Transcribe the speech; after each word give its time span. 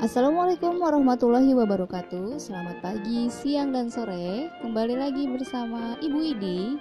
Assalamualaikum 0.00 0.80
warahmatullahi 0.80 1.52
wabarakatuh. 1.52 2.40
Selamat 2.40 2.80
pagi, 2.80 3.28
siang, 3.28 3.76
dan 3.76 3.92
sore. 3.92 4.48
Kembali 4.64 4.96
lagi 4.96 5.28
bersama 5.28 5.92
Ibu 6.00 6.18
Idi 6.24 6.80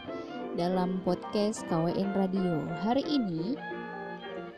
Dalam 0.55 1.03
podcast 1.03 1.67
KWN 1.67 2.15
Radio. 2.15 2.63
Hari 2.79 3.03
ini 3.03 3.59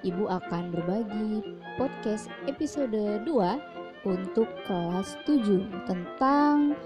Ibu 0.06 0.30
akan 0.30 0.78
berbagi 0.78 1.58
podcast 1.82 2.30
episode 2.46 2.94
2 3.26 3.26
Untuk 4.06 4.46
kelas 4.70 5.18
7 5.26 5.90
Tentang 5.90 6.78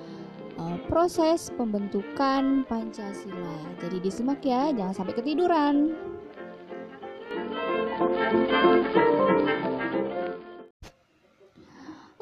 uh, 0.55 0.79
proses 0.87 1.51
pembentukan 1.59 2.63
Pancasila. 2.71 3.59
Jadi 3.83 3.99
disimak 3.99 4.39
ya, 4.47 4.71
jangan 4.71 4.95
sampai 4.95 5.19
ketiduran 5.19 5.91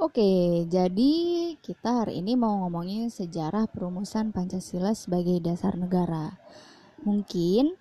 Oke, 0.04 0.68
jadi 0.68 1.12
kita 1.64 2.04
hari 2.04 2.20
ini 2.20 2.36
mau 2.36 2.68
ngomongin 2.68 3.08
sejarah 3.08 3.72
perumusan 3.72 4.36
Pancasila 4.36 4.92
sebagai 4.92 5.40
dasar 5.40 5.80
negara. 5.80 6.36
Mungkin 7.08 7.72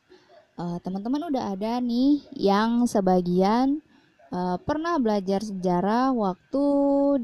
uh, 0.55 0.79
teman-teman 0.87 1.35
udah 1.35 1.51
ada 1.51 1.83
nih 1.83 2.23
yang 2.39 2.87
sebagian 2.87 3.83
uh, 4.31 4.55
pernah 4.63 5.03
belajar 5.03 5.43
sejarah 5.43 6.15
waktu 6.15 6.65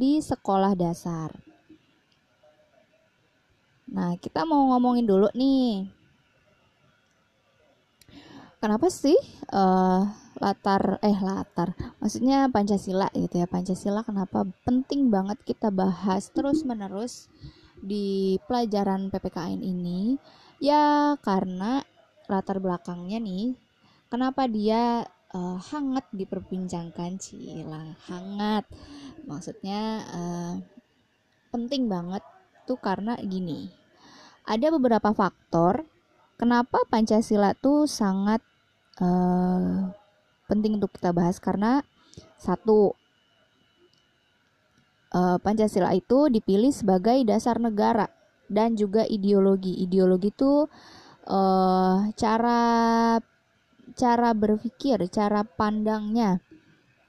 di 0.02 0.18
sekolah 0.18 0.74
dasar. 0.74 1.30
Nah, 3.94 4.18
kita 4.18 4.42
mau 4.42 4.74
ngomongin 4.74 5.06
dulu 5.06 5.30
nih. 5.30 5.86
Kenapa 8.58 8.90
sih 8.90 9.14
uh, 9.54 10.10
latar 10.38 11.02
eh 11.02 11.18
latar. 11.18 11.74
Maksudnya 12.02 12.48
Pancasila 12.48 13.10
gitu 13.14 13.42
ya. 13.42 13.46
Pancasila 13.46 14.02
kenapa 14.02 14.46
penting 14.62 15.12
banget 15.12 15.38
kita 15.44 15.68
bahas 15.68 16.30
terus 16.30 16.62
menerus 16.62 17.28
di 17.78 18.38
pelajaran 18.46 19.10
PPKN 19.10 19.60
ini? 19.62 20.16
Ya 20.58 21.14
karena 21.22 21.82
latar 22.26 22.58
belakangnya 22.58 23.22
nih 23.22 23.54
kenapa 24.10 24.50
dia 24.50 25.06
uh, 25.34 25.58
hangat 25.58 26.06
diperbincangkan 26.14 27.18
cila 27.18 27.94
hangat. 28.10 28.64
Maksudnya 29.26 30.06
uh, 30.08 30.54
penting 31.52 31.90
banget 31.90 32.22
tuh 32.68 32.76
karena 32.76 33.16
gini 33.24 33.72
ada 34.48 34.72
beberapa 34.72 35.12
faktor 35.12 35.84
kenapa 36.40 36.84
Pancasila 36.88 37.52
tuh 37.52 37.84
sangat 37.84 38.40
uh, 39.00 39.92
penting 40.48 40.80
untuk 40.80 40.96
kita 40.96 41.12
bahas 41.12 41.36
karena 41.38 41.84
satu 42.40 42.96
uh, 45.12 45.38
Pancasila 45.38 45.92
itu 45.94 46.32
dipilih 46.32 46.72
sebagai 46.72 47.20
dasar 47.28 47.60
negara 47.60 48.08
dan 48.48 48.74
juga 48.74 49.04
ideologi. 49.04 49.76
Ideologi 49.84 50.32
itu 50.32 50.66
uh, 51.28 51.96
cara 52.16 52.60
cara 53.92 54.30
berpikir, 54.32 55.04
cara 55.12 55.44
pandangnya 55.44 56.40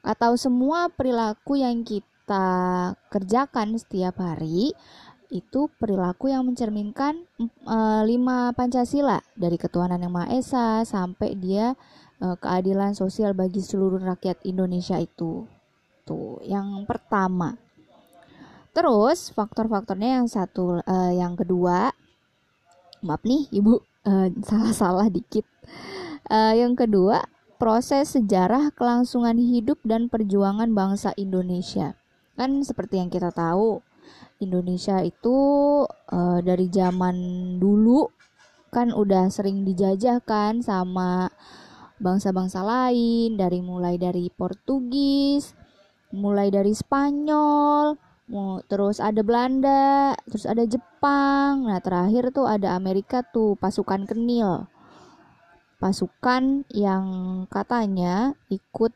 atau 0.04 0.36
semua 0.40 0.88
perilaku 0.88 1.60
yang 1.60 1.84
kita 1.84 2.96
kerjakan 3.12 3.76
setiap 3.76 4.22
hari 4.24 4.72
itu 5.30 5.70
perilaku 5.78 6.34
yang 6.34 6.42
mencerminkan 6.48 7.22
e, 7.46 7.78
lima 8.10 8.50
Pancasila 8.58 9.22
dari 9.38 9.62
ketuhanan 9.62 10.02
yang 10.02 10.14
Maha 10.14 10.34
Esa 10.34 10.82
sampai 10.82 11.38
dia 11.38 11.78
uh, 12.24 12.36
keadilan 12.40 12.96
sosial 12.96 13.36
bagi 13.36 13.60
seluruh 13.64 14.00
rakyat 14.04 14.44
Indonesia 14.48 15.00
itu. 15.00 15.48
Tuh, 16.08 16.40
yang 16.46 16.84
pertama. 16.88 17.56
Terus 18.72 19.34
faktor-faktornya 19.34 20.22
yang 20.22 20.28
satu 20.30 20.80
uh, 20.86 21.12
yang 21.12 21.34
kedua 21.34 21.92
maaf 23.00 23.24
nih 23.24 23.48
Ibu 23.50 23.80
salah 24.04 24.32
salah-salah 24.48 25.08
dikit. 25.12 25.46
Uh, 26.30 26.54
yang 26.54 26.78
kedua, 26.78 27.26
proses 27.58 28.14
sejarah 28.16 28.72
kelangsungan 28.72 29.36
hidup 29.36 29.82
dan 29.84 30.08
perjuangan 30.08 30.70
bangsa 30.72 31.12
Indonesia. 31.18 31.98
Kan 32.38 32.64
seperti 32.64 33.02
yang 33.02 33.12
kita 33.12 33.34
tahu, 33.34 33.84
Indonesia 34.40 35.04
itu 35.04 35.38
uh, 35.90 36.40
dari 36.40 36.72
zaman 36.72 37.16
dulu 37.60 38.08
kan 38.70 38.94
udah 38.94 39.28
sering 39.34 39.66
dijajah 39.66 40.22
kan 40.24 40.62
sama 40.62 41.34
bangsa-bangsa 42.00 42.64
lain 42.64 43.36
dari 43.36 43.60
mulai 43.60 44.00
dari 44.00 44.32
Portugis, 44.32 45.54
mulai 46.16 46.50
dari 46.50 46.72
Spanyol, 46.72 48.00
terus 48.66 48.98
ada 49.04 49.22
Belanda, 49.22 50.16
terus 50.26 50.48
ada 50.48 50.64
Jepang. 50.66 51.68
Nah, 51.68 51.84
terakhir 51.84 52.32
tuh 52.32 52.48
ada 52.48 52.74
Amerika 52.74 53.22
tuh 53.22 53.60
pasukan 53.60 54.08
Kenil. 54.08 54.66
Pasukan 55.80 56.68
yang 56.76 57.06
katanya 57.48 58.36
ikut 58.52 58.92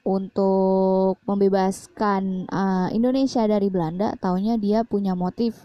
untuk 0.00 1.20
membebaskan 1.28 2.48
uh, 2.48 2.88
Indonesia 2.88 3.44
dari 3.44 3.68
Belanda, 3.68 4.16
taunya 4.16 4.56
dia 4.56 4.80
punya 4.80 5.12
motif 5.12 5.56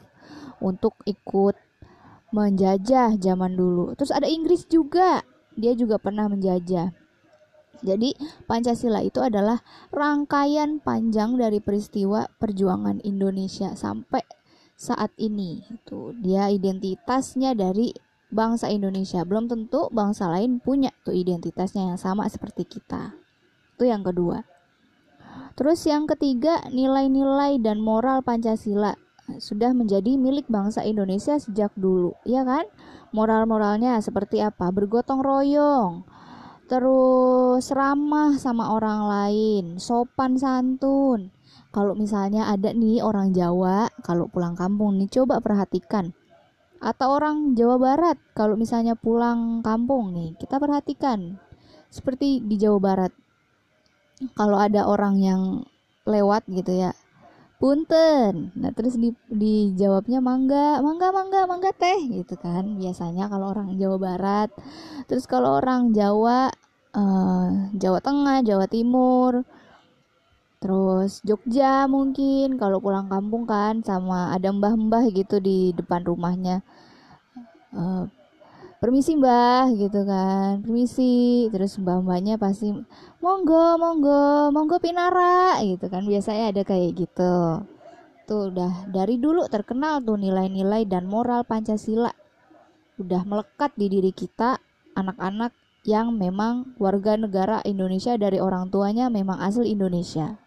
untuk 0.60 0.94
ikut 1.08 1.56
menjajah 2.36 3.16
zaman 3.16 3.56
dulu. 3.56 3.96
Terus 3.96 4.12
ada 4.12 4.28
Inggris 4.28 4.68
juga 4.68 5.24
dia 5.56 5.74
juga 5.76 6.00
pernah 6.00 6.28
menjajah. 6.28 6.92
Jadi 7.84 8.16
Pancasila 8.48 9.04
itu 9.04 9.20
adalah 9.20 9.60
rangkaian 9.92 10.80
panjang 10.80 11.36
dari 11.36 11.60
peristiwa 11.60 12.32
perjuangan 12.40 13.04
Indonesia 13.04 13.76
sampai 13.76 14.24
saat 14.80 15.12
ini. 15.20 15.68
Itu 15.68 16.16
dia 16.16 16.48
identitasnya 16.48 17.52
dari 17.52 17.92
bangsa 18.32 18.72
Indonesia. 18.72 19.24
Belum 19.28 19.52
tentu 19.52 19.92
bangsa 19.92 20.32
lain 20.32 20.64
punya 20.64 20.92
tuh 21.04 21.16
identitasnya 21.16 21.96
yang 21.96 22.00
sama 22.00 22.28
seperti 22.32 22.64
kita. 22.68 23.16
Itu 23.76 23.88
yang 23.92 24.08
kedua. 24.08 24.48
Terus 25.56 25.84
yang 25.88 26.08
ketiga, 26.08 26.64
nilai-nilai 26.72 27.60
dan 27.64 27.80
moral 27.80 28.24
Pancasila 28.24 28.96
sudah 29.42 29.74
menjadi 29.74 30.16
milik 30.16 30.46
bangsa 30.48 30.86
Indonesia 30.86 31.36
sejak 31.42 31.74
dulu, 31.74 32.14
ya 32.26 32.46
kan? 32.46 32.66
Moral-moralnya 33.10 33.98
seperti 34.04 34.44
apa? 34.44 34.70
Bergotong 34.70 35.24
royong, 35.24 36.06
terus 36.70 37.70
ramah 37.74 38.38
sama 38.38 38.76
orang 38.76 39.02
lain, 39.08 39.66
sopan 39.82 40.38
santun. 40.38 41.34
Kalau 41.76 41.92
misalnya 41.92 42.48
ada 42.48 42.72
nih 42.72 43.04
orang 43.04 43.36
Jawa, 43.36 43.92
kalau 44.00 44.32
pulang 44.32 44.56
kampung 44.56 44.96
nih 44.96 45.12
coba 45.12 45.44
perhatikan. 45.44 46.16
Atau 46.80 47.20
orang 47.20 47.58
Jawa 47.58 47.76
Barat, 47.82 48.18
kalau 48.32 48.56
misalnya 48.56 48.96
pulang 48.96 49.60
kampung 49.60 50.16
nih, 50.16 50.40
kita 50.40 50.56
perhatikan. 50.56 51.36
Seperti 51.92 52.40
di 52.40 52.56
Jawa 52.56 52.80
Barat. 52.80 53.12
Kalau 54.40 54.56
ada 54.56 54.88
orang 54.88 55.20
yang 55.20 55.42
lewat 56.08 56.48
gitu 56.48 56.72
ya, 56.72 56.96
punten. 57.58 58.52
Nah 58.56 58.72
terus 58.76 59.00
di 59.00 59.16
dijawabnya 59.32 60.20
mangga 60.20 60.80
mangga 60.84 61.10
mangga 61.16 61.42
mangga 61.48 61.72
teh 61.76 62.00
gitu 62.12 62.36
kan. 62.40 62.80
Biasanya 62.80 63.32
kalau 63.32 63.52
orang 63.56 63.76
Jawa 63.80 63.98
Barat. 63.98 64.50
Terus 65.08 65.26
kalau 65.26 65.60
orang 65.60 65.96
Jawa 65.96 66.52
uh, 66.96 67.48
Jawa 67.76 68.00
Tengah 68.04 68.44
Jawa 68.44 68.66
Timur. 68.68 69.44
Terus 70.64 71.22
Jogja 71.22 71.86
mungkin 71.86 72.58
kalau 72.58 72.82
pulang 72.82 73.06
kampung 73.06 73.46
kan 73.46 73.86
sama 73.86 74.34
ada 74.34 74.50
mbah-mbah 74.50 75.06
gitu 75.14 75.38
di 75.38 75.76
depan 75.78 76.02
rumahnya. 76.02 76.66
Uh, 77.76 78.08
permisi 78.80 79.16
mbah 79.18 79.72
gitu 79.76 80.04
kan. 80.04 80.62
Permisi. 80.64 81.48
Terus 81.50 81.80
mbah 81.80 82.02
mbahnya 82.04 82.36
pasti 82.36 82.72
monggo 83.24 83.80
monggo 83.80 84.52
monggo 84.52 84.78
pinara 84.80 85.60
gitu 85.64 85.88
kan. 85.88 86.04
Biasanya 86.06 86.52
ada 86.52 86.62
kayak 86.62 86.92
gitu. 86.96 87.64
Tuh 88.26 88.50
udah 88.50 88.90
dari 88.90 89.22
dulu 89.22 89.46
terkenal 89.46 90.02
tuh 90.02 90.18
nilai-nilai 90.18 90.90
dan 90.90 91.06
moral 91.06 91.46
Pancasila. 91.46 92.10
Udah 92.98 93.22
melekat 93.28 93.76
di 93.78 93.92
diri 93.92 94.10
kita 94.16 94.58
anak-anak 94.96 95.54
yang 95.86 96.18
memang 96.18 96.74
warga 96.82 97.14
negara 97.14 97.62
Indonesia 97.62 98.18
dari 98.18 98.42
orang 98.42 98.74
tuanya 98.74 99.14
memang 99.14 99.38
asli 99.38 99.78
Indonesia. 99.78 100.42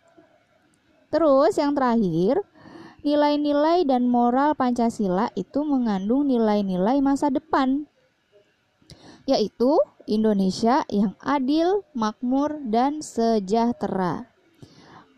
Terus 1.15 1.55
yang 1.57 1.79
terakhir 1.79 2.43
nilai-nilai 3.07 3.87
dan 3.87 4.11
moral 4.11 4.59
Pancasila 4.59 5.31
itu 5.39 5.63
mengandung 5.63 6.27
nilai-nilai 6.27 6.99
masa 6.99 7.31
depan 7.31 7.87
yaitu 9.29 9.77
Indonesia 10.09 10.89
yang 10.89 11.13
adil, 11.21 11.85
makmur, 11.93 12.65
dan 12.65 13.05
sejahtera. 13.05 14.33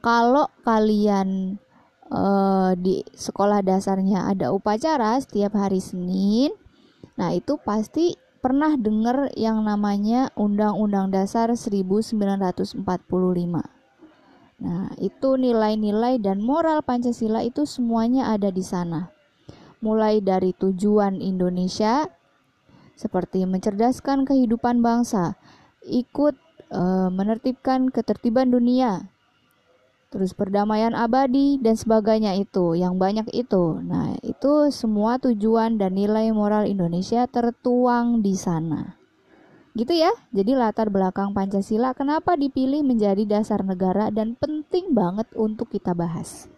Kalau 0.02 0.50
kalian 0.66 1.62
uh, 2.10 2.74
di 2.74 3.06
sekolah 3.14 3.62
dasarnya 3.62 4.26
ada 4.26 4.50
upacara 4.50 5.14
setiap 5.22 5.54
hari 5.54 5.78
Senin, 5.78 6.50
nah 7.14 7.30
itu 7.30 7.54
pasti 7.62 8.18
pernah 8.42 8.74
dengar 8.74 9.30
yang 9.38 9.62
namanya 9.62 10.34
Undang-Undang 10.34 11.14
Dasar 11.14 11.54
1945. 11.54 12.82
Nah, 14.60 14.92
itu 15.00 15.30
nilai-nilai 15.40 16.20
dan 16.20 16.42
moral 16.44 16.84
Pancasila 16.84 17.40
itu 17.46 17.64
semuanya 17.64 18.28
ada 18.34 18.52
di 18.52 18.60
sana. 18.60 19.08
Mulai 19.80 20.20
dari 20.20 20.52
tujuan 20.52 21.24
Indonesia 21.24 22.04
seperti 23.00 23.48
mencerdaskan 23.48 24.28
kehidupan 24.28 24.84
bangsa, 24.84 25.40
ikut 25.88 26.36
e, 26.68 26.82
menertibkan 27.08 27.88
ketertiban 27.88 28.52
dunia, 28.52 29.08
terus 30.12 30.36
perdamaian 30.36 30.92
abadi 30.92 31.56
dan 31.56 31.80
sebagainya 31.80 32.36
itu, 32.36 32.76
yang 32.76 33.00
banyak 33.00 33.24
itu. 33.32 33.80
Nah, 33.80 34.20
itu 34.20 34.68
semua 34.68 35.16
tujuan 35.16 35.80
dan 35.80 35.96
nilai 35.96 36.28
moral 36.36 36.68
Indonesia 36.68 37.24
tertuang 37.24 38.20
di 38.20 38.36
sana. 38.36 39.00
Gitu 39.72 39.96
ya. 39.96 40.12
Jadi 40.36 40.58
latar 40.58 40.92
belakang 40.92 41.32
Pancasila 41.32 41.96
kenapa 41.96 42.36
dipilih 42.36 42.84
menjadi 42.84 43.22
dasar 43.24 43.64
negara 43.64 44.12
dan 44.12 44.36
penting 44.36 44.92
banget 44.92 45.30
untuk 45.38 45.70
kita 45.72 45.96
bahas. 45.96 46.50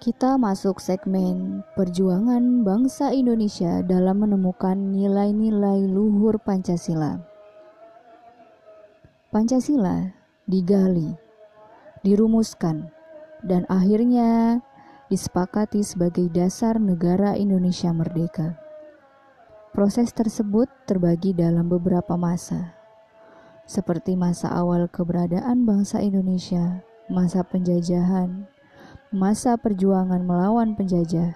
Kita 0.00 0.40
masuk 0.40 0.80
segmen 0.80 1.60
perjuangan 1.76 2.64
bangsa 2.64 3.12
Indonesia 3.12 3.84
dalam 3.84 4.24
menemukan 4.24 4.72
nilai-nilai 4.72 5.84
luhur 5.84 6.40
Pancasila. 6.40 7.20
Pancasila 9.28 10.08
digali, 10.48 11.12
dirumuskan, 12.00 12.88
dan 13.44 13.68
akhirnya 13.68 14.64
disepakati 15.12 15.84
sebagai 15.84 16.32
dasar 16.32 16.80
negara 16.80 17.36
Indonesia 17.36 17.92
merdeka. 17.92 18.56
Proses 19.76 20.16
tersebut 20.16 20.72
terbagi 20.88 21.36
dalam 21.36 21.68
beberapa 21.68 22.16
masa, 22.16 22.72
seperti 23.68 24.16
masa 24.16 24.48
awal 24.48 24.88
keberadaan 24.88 25.68
bangsa 25.68 26.00
Indonesia, 26.00 26.80
masa 27.12 27.44
penjajahan, 27.44 28.49
masa 29.10 29.58
perjuangan 29.58 30.22
melawan 30.22 30.78
penjajah, 30.78 31.34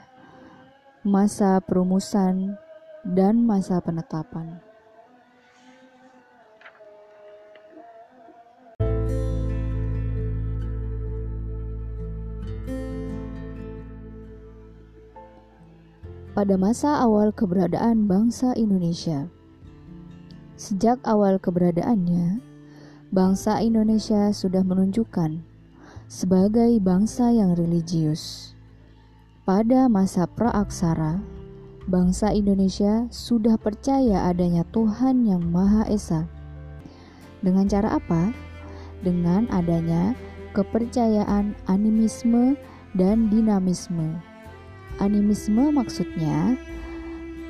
masa 1.03 1.59
perumusan, 1.59 2.55
dan 3.03 3.43
masa 3.43 3.83
penetapan. 3.83 4.63
Pada 16.31 16.55
masa 16.55 17.03
awal 17.03 17.35
keberadaan 17.35 18.07
bangsa 18.07 18.55
Indonesia, 18.55 19.27
sejak 20.55 21.03
awal 21.03 21.43
keberadaannya, 21.43 22.39
bangsa 23.11 23.59
Indonesia 23.67 24.31
sudah 24.31 24.63
menunjukkan 24.63 25.54
sebagai 26.09 26.77
bangsa 26.81 27.33
yang 27.33 27.57
religius. 27.57 28.53
Pada 29.45 29.93
masa 29.93 30.25
praaksara, 30.25 31.21
bangsa 31.85 32.33
Indonesia 32.33 33.05
sudah 33.13 33.61
percaya 33.61 34.29
adanya 34.29 34.65
Tuhan 34.73 35.29
yang 35.29 35.45
Maha 35.45 35.85
Esa. 35.89 36.25
Dengan 37.45 37.69
cara 37.69 38.01
apa? 38.01 38.33
Dengan 39.05 39.45
adanya 39.53 40.17
kepercayaan 40.57 41.53
animisme 41.69 42.57
dan 42.97 43.29
dinamisme. 43.29 44.17
Animisme 45.03 45.75
maksudnya 45.75 46.57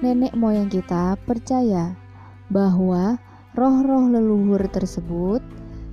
nenek 0.03 0.35
moyang 0.35 0.67
kita 0.67 1.15
percaya 1.23 1.95
bahwa 2.51 3.21
roh-roh 3.55 4.11
leluhur 4.11 4.67
tersebut 4.73 5.45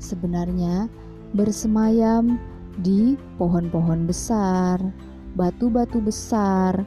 sebenarnya 0.02 0.90
bersemayam 1.38 2.42
di 2.82 3.14
pohon-pohon 3.38 4.10
besar, 4.10 4.82
batu-batu 5.38 6.02
besar, 6.02 6.82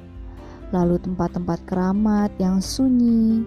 lalu 0.75 0.99
tempat-tempat 0.99 1.63
keramat 1.71 2.35
yang 2.43 2.59
sunyi, 2.59 3.47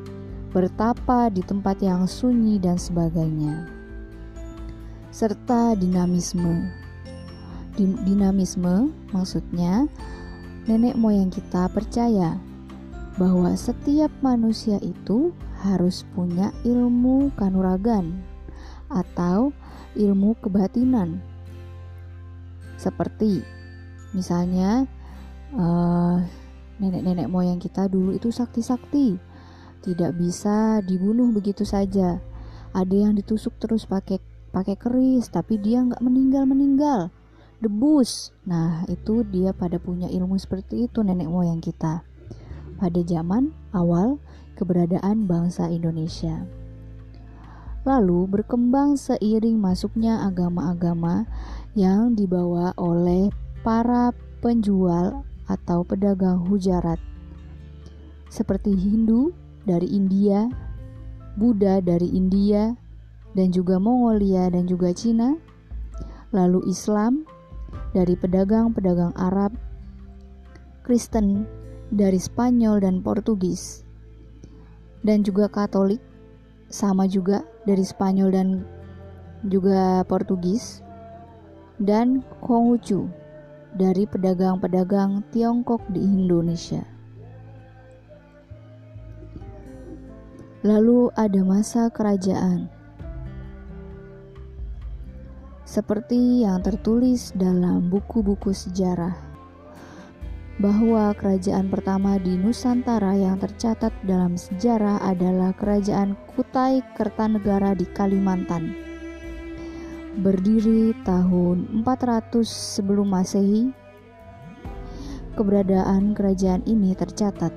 bertapa 0.56 1.28
di 1.28 1.44
tempat 1.44 1.84
yang 1.84 2.08
sunyi, 2.08 2.56
dan 2.58 2.80
sebagainya, 2.80 3.68
serta 5.12 5.76
dinamisme. 5.76 6.72
Dinamisme 7.78 8.90
maksudnya 9.14 9.86
nenek 10.66 10.98
moyang 10.98 11.30
kita 11.30 11.70
percaya 11.70 12.42
bahwa 13.22 13.54
setiap 13.54 14.10
manusia 14.26 14.82
itu 14.82 15.30
harus 15.62 16.06
punya 16.18 16.50
ilmu 16.66 17.30
kanuragan 17.38 18.18
atau 18.90 19.54
ilmu 19.94 20.38
kebatinan 20.42 21.22
seperti 22.78 23.42
misalnya 24.16 24.86
uh, 25.58 26.22
nenek-nenek 26.78 27.28
moyang 27.28 27.58
kita 27.58 27.90
dulu 27.90 28.14
itu 28.14 28.30
sakti-sakti, 28.30 29.18
tidak 29.82 30.14
bisa 30.16 30.80
dibunuh 30.86 31.30
begitu 31.34 31.66
saja. 31.66 32.22
Ada 32.72 33.10
yang 33.10 33.18
ditusuk 33.18 33.58
terus 33.58 33.90
pakai 33.90 34.22
pakai 34.54 34.78
keris, 34.78 35.34
tapi 35.34 35.58
dia 35.58 35.82
nggak 35.82 36.02
meninggal 36.02 36.44
meninggal, 36.46 37.00
debus. 37.58 38.32
Nah 38.46 38.86
itu 38.88 39.26
dia 39.26 39.52
pada 39.52 39.82
punya 39.82 40.08
ilmu 40.08 40.38
seperti 40.38 40.86
itu 40.86 41.02
nenek 41.02 41.28
moyang 41.28 41.60
kita 41.60 42.06
pada 42.78 43.02
zaman 43.02 43.50
awal 43.74 44.22
keberadaan 44.54 45.26
bangsa 45.26 45.70
Indonesia. 45.74 46.46
Lalu 47.88 48.28
berkembang 48.28 49.00
seiring 49.00 49.58
masuknya 49.58 50.28
agama-agama 50.28 51.24
yang 51.78 52.18
dibawa 52.18 52.74
oleh 52.82 53.30
para 53.62 54.10
penjual 54.42 55.22
atau 55.46 55.86
pedagang 55.86 56.42
hujarat 56.50 56.98
seperti 58.34 58.74
Hindu 58.74 59.30
dari 59.64 59.86
India, 59.86 60.50
Buddha 61.38 61.78
dari 61.80 62.10
India, 62.10 62.74
dan 63.38 63.54
juga 63.54 63.78
Mongolia 63.78 64.50
dan 64.50 64.66
juga 64.66 64.90
Cina, 64.90 65.38
lalu 66.34 66.66
Islam 66.66 67.24
dari 67.94 68.18
pedagang-pedagang 68.18 69.14
Arab, 69.14 69.54
Kristen 70.82 71.46
dari 71.94 72.18
Spanyol 72.18 72.82
dan 72.82 73.06
Portugis, 73.06 73.86
dan 75.06 75.22
juga 75.22 75.46
Katolik 75.48 76.02
sama 76.68 77.08
juga 77.08 77.46
dari 77.64 77.86
Spanyol 77.86 78.30
dan 78.34 78.48
juga 79.48 80.04
Portugis, 80.10 80.84
dan 81.78 82.26
Konghucu 82.42 83.06
dari 83.78 84.10
pedagang-pedagang 84.10 85.22
Tiongkok 85.30 85.86
di 85.94 86.02
Indonesia. 86.02 86.82
Lalu 90.66 91.14
ada 91.14 91.42
masa 91.46 91.94
kerajaan. 91.94 92.74
Seperti 95.68 96.42
yang 96.42 96.66
tertulis 96.66 97.30
dalam 97.38 97.94
buku-buku 97.94 98.50
sejarah 98.56 99.14
bahwa 100.58 101.14
kerajaan 101.14 101.70
pertama 101.70 102.18
di 102.18 102.34
Nusantara 102.34 103.14
yang 103.14 103.38
tercatat 103.38 103.94
dalam 104.02 104.34
sejarah 104.34 104.98
adalah 105.06 105.54
Kerajaan 105.54 106.18
Kutai 106.34 106.82
Kertanegara 106.98 107.78
di 107.78 107.86
Kalimantan 107.94 108.87
berdiri 110.18 110.98
tahun 111.06 111.86
400 111.86 112.42
sebelum 112.42 113.14
Masehi. 113.14 113.70
Keberadaan 115.38 116.18
kerajaan 116.18 116.66
ini 116.66 116.98
tercatat 116.98 117.54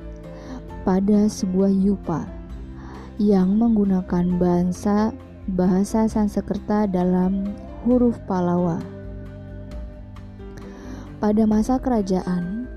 pada 0.84 1.24
sebuah 1.32 1.72
yupa 1.72 2.28
yang 3.16 3.56
menggunakan 3.56 4.36
bahasa 4.36 5.16
bahasa 5.48 6.04
Sanskerta 6.04 6.84
dalam 6.84 7.48
huruf 7.88 8.20
Palawa. 8.28 8.76
Pada 11.16 11.48
masa 11.48 11.80
kerajaan, 11.80 12.68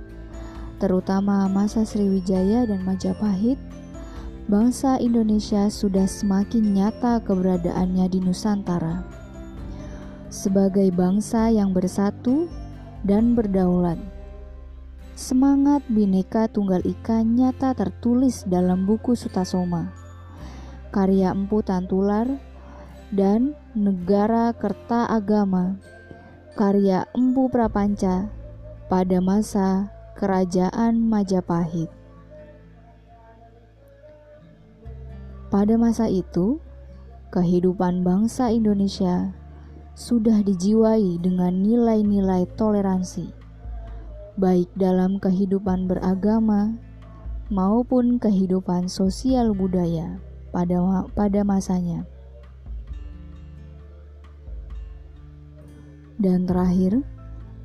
terutama 0.80 1.52
masa 1.52 1.84
Sriwijaya 1.84 2.64
dan 2.64 2.88
Majapahit, 2.88 3.60
bangsa 4.48 4.96
Indonesia 5.04 5.68
sudah 5.68 6.08
semakin 6.08 6.76
nyata 6.76 7.20
keberadaannya 7.24 8.08
di 8.08 8.20
Nusantara 8.24 9.23
sebagai 10.34 10.90
bangsa 10.90 11.54
yang 11.54 11.78
bersatu 11.78 12.50
dan 13.06 13.38
berdaulat. 13.38 14.02
Semangat 15.14 15.86
Bhinneka 15.86 16.50
Tunggal 16.50 16.82
Ika 16.82 17.22
nyata 17.22 17.78
tertulis 17.78 18.42
dalam 18.50 18.90
buku 18.90 19.14
Sutasoma, 19.14 19.94
karya 20.90 21.38
Empu 21.38 21.62
Tantular 21.62 22.26
dan 23.14 23.54
Negara 23.78 24.50
Kerta 24.58 25.06
Agama 25.06 25.78
karya 26.54 27.10
Empu 27.18 27.50
Prapanca 27.50 28.30
pada 28.86 29.18
masa 29.22 29.90
Kerajaan 30.14 31.02
Majapahit. 31.02 31.90
Pada 35.50 35.78
masa 35.78 36.10
itu, 36.10 36.62
kehidupan 37.34 38.06
bangsa 38.06 38.54
Indonesia 38.54 39.34
sudah 39.94 40.42
dijiwai 40.42 41.22
dengan 41.22 41.54
nilai-nilai 41.62 42.50
toleransi, 42.58 43.30
baik 44.42 44.70
dalam 44.74 45.22
kehidupan 45.22 45.86
beragama 45.86 46.74
maupun 47.54 48.18
kehidupan 48.18 48.90
sosial 48.90 49.54
budaya 49.54 50.18
pada 50.50 51.06
pada 51.14 51.46
masanya. 51.46 52.10
Dan 56.18 56.50
terakhir, 56.50 57.06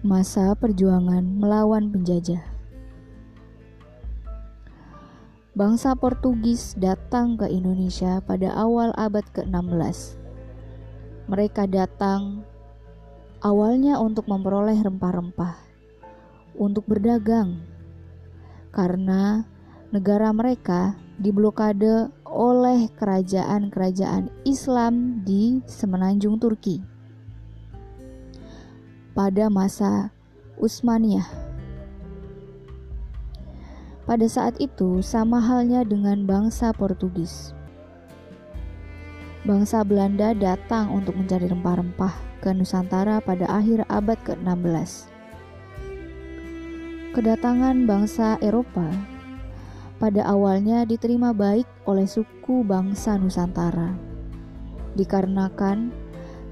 masa 0.04 0.52
perjuangan 0.52 1.24
melawan 1.24 1.88
penjajah. 1.88 2.42
Bangsa 5.56 5.96
Portugis 5.98 6.76
datang 6.78 7.34
ke 7.34 7.50
Indonesia 7.50 8.22
pada 8.22 8.54
awal 8.54 8.94
abad 8.94 9.26
ke-16. 9.34 10.17
Mereka 11.28 11.68
datang 11.68 12.40
awalnya 13.44 14.00
untuk 14.00 14.24
memperoleh 14.32 14.80
rempah-rempah, 14.80 15.60
untuk 16.56 16.88
berdagang, 16.88 17.60
karena 18.72 19.44
negara 19.92 20.32
mereka 20.32 20.96
diblokade 21.20 22.08
oleh 22.24 22.88
kerajaan-kerajaan 22.96 24.32
Islam 24.48 25.20
di 25.24 25.60
semenanjung 25.68 26.40
Turki 26.40 26.80
pada 29.18 29.50
masa 29.50 30.14
Utsmaniyah. 30.62 31.26
Pada 34.06 34.24
saat 34.30 34.56
itu 34.62 35.04
sama 35.04 35.42
halnya 35.42 35.84
dengan 35.84 36.24
bangsa 36.24 36.72
Portugis. 36.72 37.57
Bangsa 39.48 39.80
Belanda 39.80 40.36
datang 40.36 40.92
untuk 40.92 41.16
mencari 41.16 41.48
rempah-rempah 41.48 42.44
ke 42.44 42.52
Nusantara 42.52 43.16
pada 43.24 43.48
akhir 43.48 43.80
abad 43.88 44.20
ke-16. 44.20 45.08
Kedatangan 47.16 47.88
bangsa 47.88 48.36
Eropa 48.44 48.92
pada 49.96 50.28
awalnya 50.28 50.84
diterima 50.84 51.32
baik 51.32 51.64
oleh 51.88 52.04
suku 52.04 52.60
bangsa 52.60 53.16
Nusantara, 53.16 53.96
dikarenakan 55.00 55.96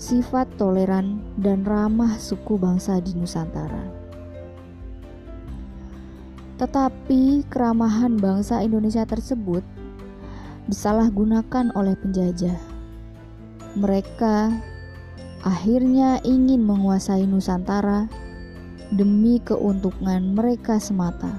sifat 0.01 0.49
toleran 0.57 1.21
dan 1.37 1.69
ramah 1.69 2.17
suku 2.17 2.57
bangsa 2.57 2.97
di 3.05 3.13
Nusantara. 3.13 3.93
Tetapi 6.57 7.45
keramahan 7.53 8.17
bangsa 8.17 8.65
Indonesia 8.65 9.05
tersebut 9.05 9.61
disalahgunakan 10.65 11.77
oleh 11.77 11.93
penjajah. 12.01 12.66
Mereka 13.77 14.57
akhirnya 15.45 16.17
ingin 16.25 16.65
menguasai 16.65 17.29
Nusantara 17.29 18.09
demi 18.89 19.37
keuntungan 19.45 20.33
mereka 20.33 20.81
semata. 20.81 21.37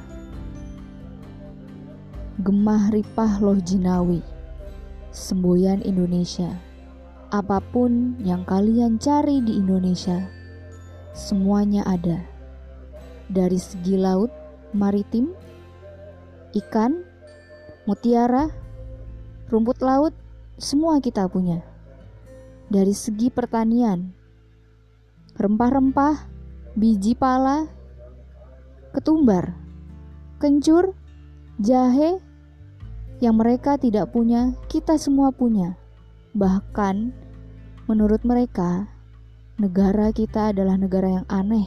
Gemah 2.37 2.93
Ripah 2.93 3.41
Loh 3.41 3.57
Jinawi, 3.57 4.21
semboyan 5.09 5.81
Indonesia 5.81 6.53
apa 7.27 7.59
pun 7.59 8.15
yang 8.23 8.47
kalian 8.47 8.95
cari 9.03 9.43
di 9.43 9.59
Indonesia, 9.59 10.23
semuanya 11.11 11.83
ada. 11.83 12.23
Dari 13.27 13.59
segi 13.59 13.99
laut, 13.99 14.31
maritim, 14.71 15.35
ikan, 16.55 17.03
mutiara, 17.83 18.47
rumput 19.51 19.83
laut, 19.83 20.15
semua 20.55 21.03
kita 21.03 21.27
punya. 21.27 21.59
Dari 22.67 22.91
segi 22.91 23.31
pertanian, 23.31 24.11
rempah-rempah, 25.39 26.27
biji 26.75 27.15
pala, 27.15 27.67
ketumbar, 28.91 29.55
kencur, 30.43 30.91
jahe, 31.63 32.19
yang 33.23 33.39
mereka 33.39 33.79
tidak 33.79 34.11
punya, 34.13 34.53
kita 34.69 34.99
semua 34.99 35.33
punya 35.33 35.79
Bahkan, 36.37 37.17
menurut 37.89 38.21
mereka, 38.21 38.85
negara 39.57 40.13
kita 40.13 40.53
adalah 40.53 40.77
negara 40.77 41.17
yang 41.17 41.25
aneh. 41.25 41.65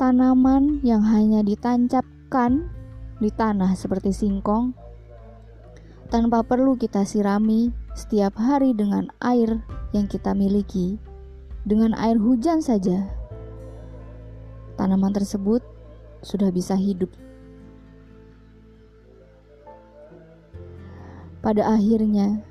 Tanaman 0.00 0.80
yang 0.80 1.04
hanya 1.04 1.44
ditancapkan 1.44 2.64
di 3.20 3.28
tanah 3.28 3.76
seperti 3.76 4.16
singkong, 4.16 4.72
tanpa 6.08 6.40
perlu 6.40 6.80
kita 6.80 7.04
sirami 7.04 7.76
setiap 7.94 8.36
hari 8.38 8.74
dengan 8.74 9.10
air 9.22 9.62
yang 9.94 10.06
kita 10.06 10.34
miliki, 10.34 10.98
dengan 11.66 11.94
air 11.94 12.16
hujan 12.16 12.62
saja, 12.62 13.06
tanaman 14.78 15.12
tersebut 15.12 15.60
sudah 16.22 16.52
bisa 16.52 16.76
hidup 16.76 17.10
Pada 21.40 21.72
akhirnya, 21.72 22.44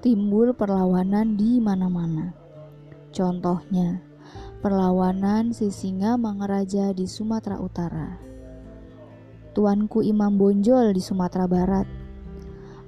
timbul 0.00 0.56
perlawanan 0.56 1.36
di 1.36 1.60
mana-mana. 1.60 2.32
Contohnya, 3.12 4.00
perlawanan 4.64 5.52
si 5.52 5.68
singa 5.68 6.16
mangaraja 6.16 6.96
di 6.96 7.04
Sumatera 7.04 7.60
Utara. 7.60 8.16
Tuanku 9.52 10.00
Imam 10.00 10.40
Bonjol 10.40 10.96
di 10.96 11.04
Sumatera 11.04 11.44
Barat. 11.44 11.99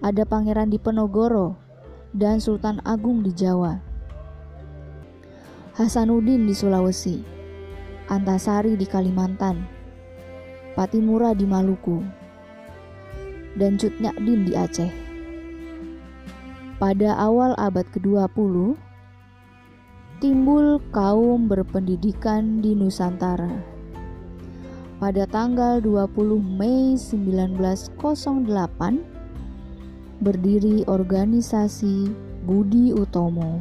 Ada 0.02 0.26
Pangeran 0.26 0.66
Diponegoro 0.66 1.54
dan 2.10 2.42
Sultan 2.42 2.82
Agung 2.82 3.22
di 3.22 3.30
Jawa. 3.30 3.78
Hasanuddin 5.78 6.42
di 6.42 6.50
Sulawesi. 6.50 7.22
Antasari 8.10 8.74
di 8.74 8.82
Kalimantan. 8.82 9.62
Patimura 10.74 11.38
di 11.38 11.46
Maluku 11.46 12.02
dan 13.54 13.78
Cut 13.78 13.94
Nyakdin 14.02 14.42
di 14.42 14.58
Aceh. 14.58 14.90
Pada 16.82 17.14
awal 17.14 17.54
abad 17.54 17.86
ke-20, 17.94 18.74
timbul 20.18 20.82
kaum 20.90 21.46
berpendidikan 21.46 22.58
di 22.58 22.74
Nusantara. 22.74 23.54
Pada 24.98 25.30
tanggal 25.30 25.78
20 25.78 26.42
Mei 26.42 26.98
1908, 26.98 29.11
berdiri 30.22 30.86
organisasi 30.86 32.06
Budi 32.46 32.94
Utomo 32.94 33.58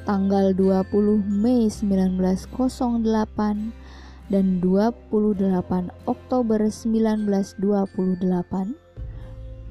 Tanggal 0.02 0.50
20 0.50 1.22
Mei 1.22 1.70
1908 1.70 3.83
dan 4.32 4.62
28 4.62 5.10
Oktober 6.08 6.60
1928 6.64 7.60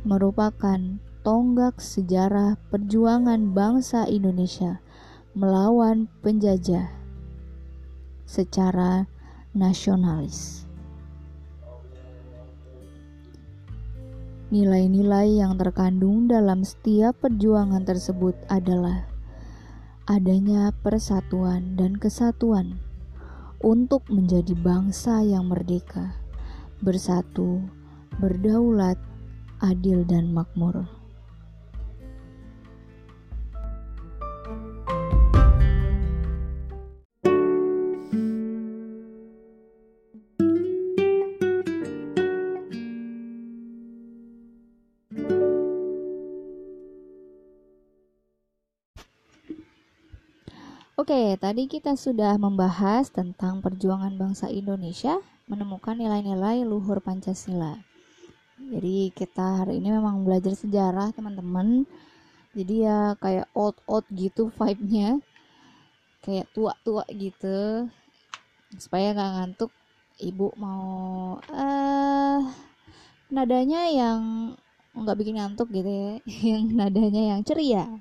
merupakan 0.04 0.80
tonggak 1.24 1.80
sejarah 1.80 2.60
perjuangan 2.68 3.56
bangsa 3.56 4.04
Indonesia 4.06 4.84
melawan 5.34 6.12
penjajah 6.20 6.92
secara 8.28 9.08
nasionalis. 9.56 10.68
Nilai-nilai 14.54 15.42
yang 15.42 15.58
terkandung 15.58 16.30
dalam 16.30 16.62
setiap 16.62 17.18
perjuangan 17.26 17.82
tersebut 17.82 18.38
adalah 18.54 19.10
adanya 20.06 20.70
persatuan 20.86 21.74
dan 21.74 21.98
kesatuan 21.98 22.83
untuk 23.64 24.04
menjadi 24.12 24.52
bangsa 24.60 25.24
yang 25.24 25.48
merdeka, 25.48 26.12
bersatu, 26.84 27.64
berdaulat, 28.20 29.00
adil, 29.64 30.04
dan 30.04 30.36
makmur. 30.36 30.84
Oke, 51.04 51.36
tadi 51.36 51.68
kita 51.68 52.00
sudah 52.00 52.40
membahas 52.40 53.12
tentang 53.12 53.60
perjuangan 53.60 54.16
bangsa 54.16 54.48
Indonesia 54.48 55.20
menemukan 55.52 56.00
nilai-nilai 56.00 56.64
luhur 56.64 57.04
Pancasila. 57.04 57.76
Jadi 58.56 59.12
kita 59.12 59.68
hari 59.68 59.84
ini 59.84 59.92
memang 59.92 60.24
belajar 60.24 60.56
sejarah 60.56 61.12
teman-teman. 61.12 61.84
Jadi 62.56 62.88
ya 62.88 63.20
kayak 63.20 63.52
old 63.52 63.76
old 63.84 64.08
gitu 64.16 64.48
vibe-nya, 64.56 65.20
kayak 66.24 66.48
tua-tua 66.56 67.04
gitu. 67.12 67.92
Supaya 68.80 69.12
nggak 69.12 69.32
ngantuk, 69.36 69.76
ibu 70.24 70.56
mau 70.56 70.88
uh, 71.52 72.40
nadanya 73.28 73.92
yang 73.92 74.20
nggak 74.96 75.20
bikin 75.20 75.36
ngantuk 75.36 75.68
gitu 75.68 75.84
ya, 75.92 76.14
yang 76.56 76.64
nadanya 76.72 77.36
yang 77.36 77.44
ceria. 77.44 77.92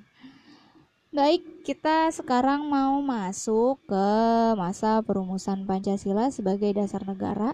Baik, 1.12 1.44
kita 1.60 2.08
sekarang 2.08 2.72
mau 2.72 2.96
masuk 3.04 3.76
ke 3.84 4.08
masa 4.56 5.04
perumusan 5.04 5.68
Pancasila 5.68 6.32
sebagai 6.32 6.72
dasar 6.72 7.04
negara. 7.04 7.52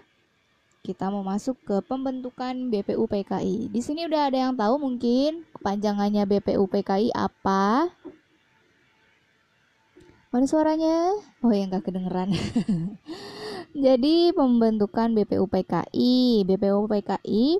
Kita 0.79 1.11
mau 1.11 1.27
masuk 1.27 1.59
ke 1.67 1.83
pembentukan 1.83 2.55
BPUPKI. 2.71 3.67
Di 3.67 3.83
sini 3.83 4.07
udah 4.07 4.31
ada 4.31 4.47
yang 4.47 4.55
tahu 4.55 4.79
mungkin 4.79 5.43
kepanjangannya 5.59 6.23
BPUPKI 6.23 7.11
apa? 7.11 7.91
Mana 10.31 10.47
suaranya? 10.47 11.19
Oh 11.43 11.51
ya 11.51 11.67
nggak 11.67 11.83
kedengeran. 11.83 12.31
Jadi 13.75 14.31
pembentukan 14.39 15.11
BPUPKI, 15.11 16.47
BPUPKI 16.47 17.59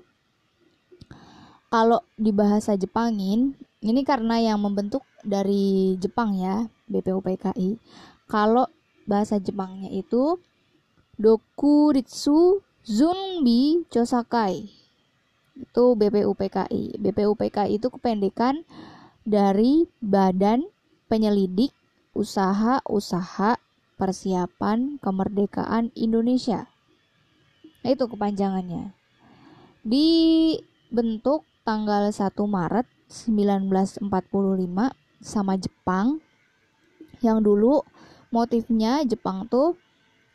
kalau 1.69 2.01
di 2.17 2.33
bahasa 2.33 2.73
Jepangin, 2.73 3.53
ini 3.85 4.01
karena 4.01 4.41
yang 4.41 4.59
membentuk 4.59 5.05
dari 5.21 5.95
Jepang 6.01 6.35
ya 6.35 6.67
BPUPKI 6.89 7.79
kalau 8.25 8.67
bahasa 9.05 9.37
Jepangnya 9.37 9.93
itu 9.93 10.41
Dokuritsu 11.19 12.65
Zunbi 12.83 13.85
Chosakai. 13.93 14.65
Itu 15.59 15.93
BPUPKI 15.93 16.97
BPUPKI 16.97 17.77
itu 17.77 17.87
kependekan 17.91 18.63
dari 19.27 19.85
Badan 20.01 20.65
Penyelidik 21.05 21.75
Usaha-Usaha 22.15 23.59
Persiapan 23.99 24.97
Kemerdekaan 25.03 25.91
Indonesia. 25.93 26.71
Nah, 27.83 27.89
itu 27.91 28.07
kepanjangannya. 28.07 28.95
Dibentuk 29.83 31.43
tanggal 31.69 32.09
1 32.09 32.33
Maret 32.33 32.89
1945 33.05 34.09
sama 35.21 35.53
Jepang. 35.53 36.17
Yang 37.21 37.37
dulu 37.45 37.73
motifnya 38.33 39.05
Jepang 39.05 39.45
tuh 39.45 39.77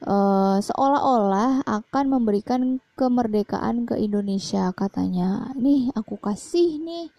uh, 0.06 0.62
seolah-olah 0.62 1.66
akan 1.66 2.04
memberikan 2.06 2.78
kemerdekaan 2.94 3.82
ke 3.82 3.98
Indonesia 3.98 4.70
katanya. 4.78 5.50
Nih 5.58 5.90
aku 5.98 6.22
kasih 6.22 6.78
nih 6.78 7.10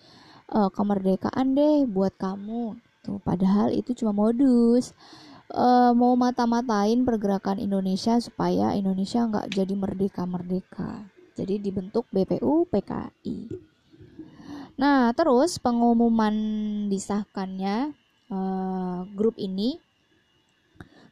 uh, 0.56 0.72
kemerdekaan 0.72 1.52
deh 1.52 1.84
buat 1.84 2.16
kamu. 2.16 2.80
Tuh 3.04 3.20
padahal 3.20 3.76
itu 3.76 3.92
cuma 4.00 4.16
modus. 4.16 4.96
Uh, 5.52 5.92
mau 5.92 6.16
mata-matain 6.16 7.04
pergerakan 7.04 7.60
Indonesia 7.60 8.16
supaya 8.24 8.80
Indonesia 8.80 9.28
nggak 9.28 9.52
jadi 9.52 9.76
merdeka-merdeka. 9.76 11.04
Jadi 11.36 11.60
dibentuk 11.60 12.08
BPU 12.16 12.64
PKI 12.72 13.75
Nah, 14.76 15.16
terus 15.16 15.56
pengumuman 15.56 16.36
disahkannya 16.92 17.96
uh, 18.28 19.08
grup 19.16 19.40
ini, 19.40 19.80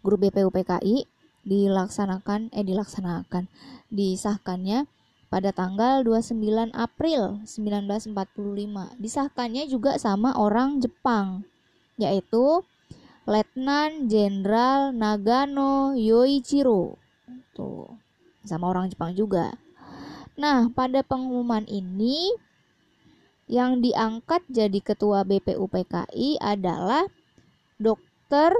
grup 0.03 0.19
BPUPKI 0.19 1.07
dilaksanakan 1.43 2.51
eh 2.55 2.63
dilaksanakan 2.63 3.47
disahkannya 3.87 4.87
pada 5.31 5.55
tanggal 5.55 6.03
29 6.03 6.75
April 6.75 7.39
1945. 7.47 8.11
Disahkannya 8.99 9.63
juga 9.71 9.95
sama 9.95 10.35
orang 10.35 10.83
Jepang, 10.83 11.47
yaitu 11.95 12.67
Letnan 13.23 14.11
Jenderal 14.11 14.91
Nagano 14.91 15.95
Yoichiro. 15.95 16.99
Tuh, 17.55 17.95
sama 18.43 18.75
orang 18.75 18.91
Jepang 18.91 19.15
juga. 19.15 19.55
Nah, 20.35 20.67
pada 20.67 20.99
pengumuman 20.99 21.63
ini 21.65 22.35
yang 23.47 23.83
diangkat 23.83 24.43
jadi 24.47 24.79
ketua 24.79 25.27
BPUPKI 25.27 26.39
adalah 26.39 27.03
Dr. 27.75 28.55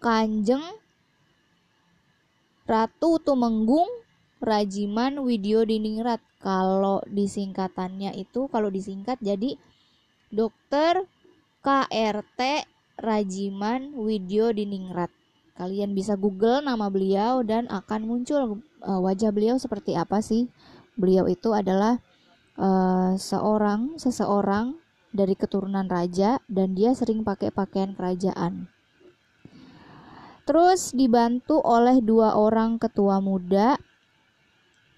Kanjeng 0.00 0.64
Ratu 2.66 3.20
Tumenggung 3.20 3.88
Rajiman 4.42 5.22
Widyo 5.22 5.62
Diningrat. 5.62 6.18
Kalau 6.42 6.98
disingkatannya 7.06 8.18
itu 8.18 8.50
kalau 8.50 8.66
disingkat 8.66 9.20
jadi 9.22 9.54
Dr. 10.34 11.06
KRT 11.62 12.40
Rajiman 12.98 13.94
Widyo 13.94 14.50
Diningrat. 14.50 15.14
Kalian 15.52 15.94
bisa 15.94 16.18
Google 16.18 16.64
nama 16.64 16.88
beliau 16.88 17.44
dan 17.46 17.68
akan 17.70 18.08
muncul 18.08 18.64
uh, 18.82 19.00
wajah 19.04 19.30
beliau 19.30 19.60
seperti 19.60 19.94
apa 19.94 20.18
sih. 20.18 20.50
Beliau 20.98 21.30
itu 21.30 21.54
adalah 21.54 22.02
uh, 22.58 23.14
seorang 23.16 23.96
seseorang 24.00 24.76
dari 25.12 25.36
keturunan 25.36 25.86
raja 25.86 26.40
dan 26.48 26.72
dia 26.72 26.96
sering 26.96 27.22
pakai 27.22 27.52
pakaian 27.52 27.92
kerajaan. 27.92 28.72
Terus 30.42 30.90
dibantu 30.96 31.62
oleh 31.62 32.02
dua 32.02 32.34
orang 32.34 32.80
ketua 32.80 33.22
muda 33.22 33.78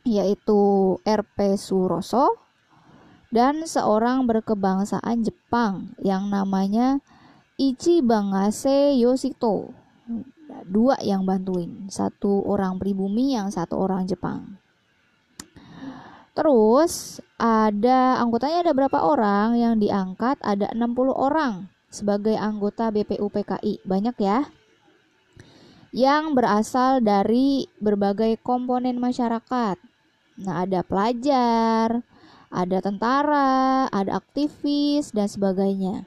yaitu 0.04 0.94
RP 1.04 1.56
Suroso 1.56 2.40
dan 3.34 3.66
seorang 3.66 4.24
berkebangsaan 4.30 5.26
Jepang 5.26 5.96
yang 6.00 6.30
namanya 6.30 7.02
Ichi 7.58 8.00
Bangase 8.00 8.94
Yoshito. 8.94 9.74
Dua 10.64 10.94
yang 11.02 11.26
bantuin, 11.26 11.90
satu 11.90 12.44
orang 12.46 12.78
pribumi 12.78 13.34
yang 13.34 13.50
satu 13.50 13.74
orang 13.80 14.06
Jepang. 14.06 14.60
Terus 16.34 17.22
ada 17.38 18.18
anggotanya 18.18 18.66
ada 18.66 18.74
berapa 18.74 18.98
orang 19.06 19.54
yang 19.54 19.78
diangkat? 19.78 20.42
Ada 20.42 20.74
60 20.74 21.14
orang 21.14 21.70
sebagai 21.94 22.34
anggota 22.34 22.90
BPUPKI. 22.90 23.86
Banyak 23.86 24.16
ya. 24.18 24.50
Yang 25.94 26.34
berasal 26.34 27.06
dari 27.06 27.70
berbagai 27.78 28.42
komponen 28.42 28.98
masyarakat. 28.98 29.78
Nah, 30.42 30.66
ada 30.66 30.82
pelajar, 30.82 32.02
ada 32.50 32.78
tentara, 32.82 33.86
ada 33.94 34.18
aktivis 34.18 35.14
dan 35.14 35.30
sebagainya. 35.30 36.02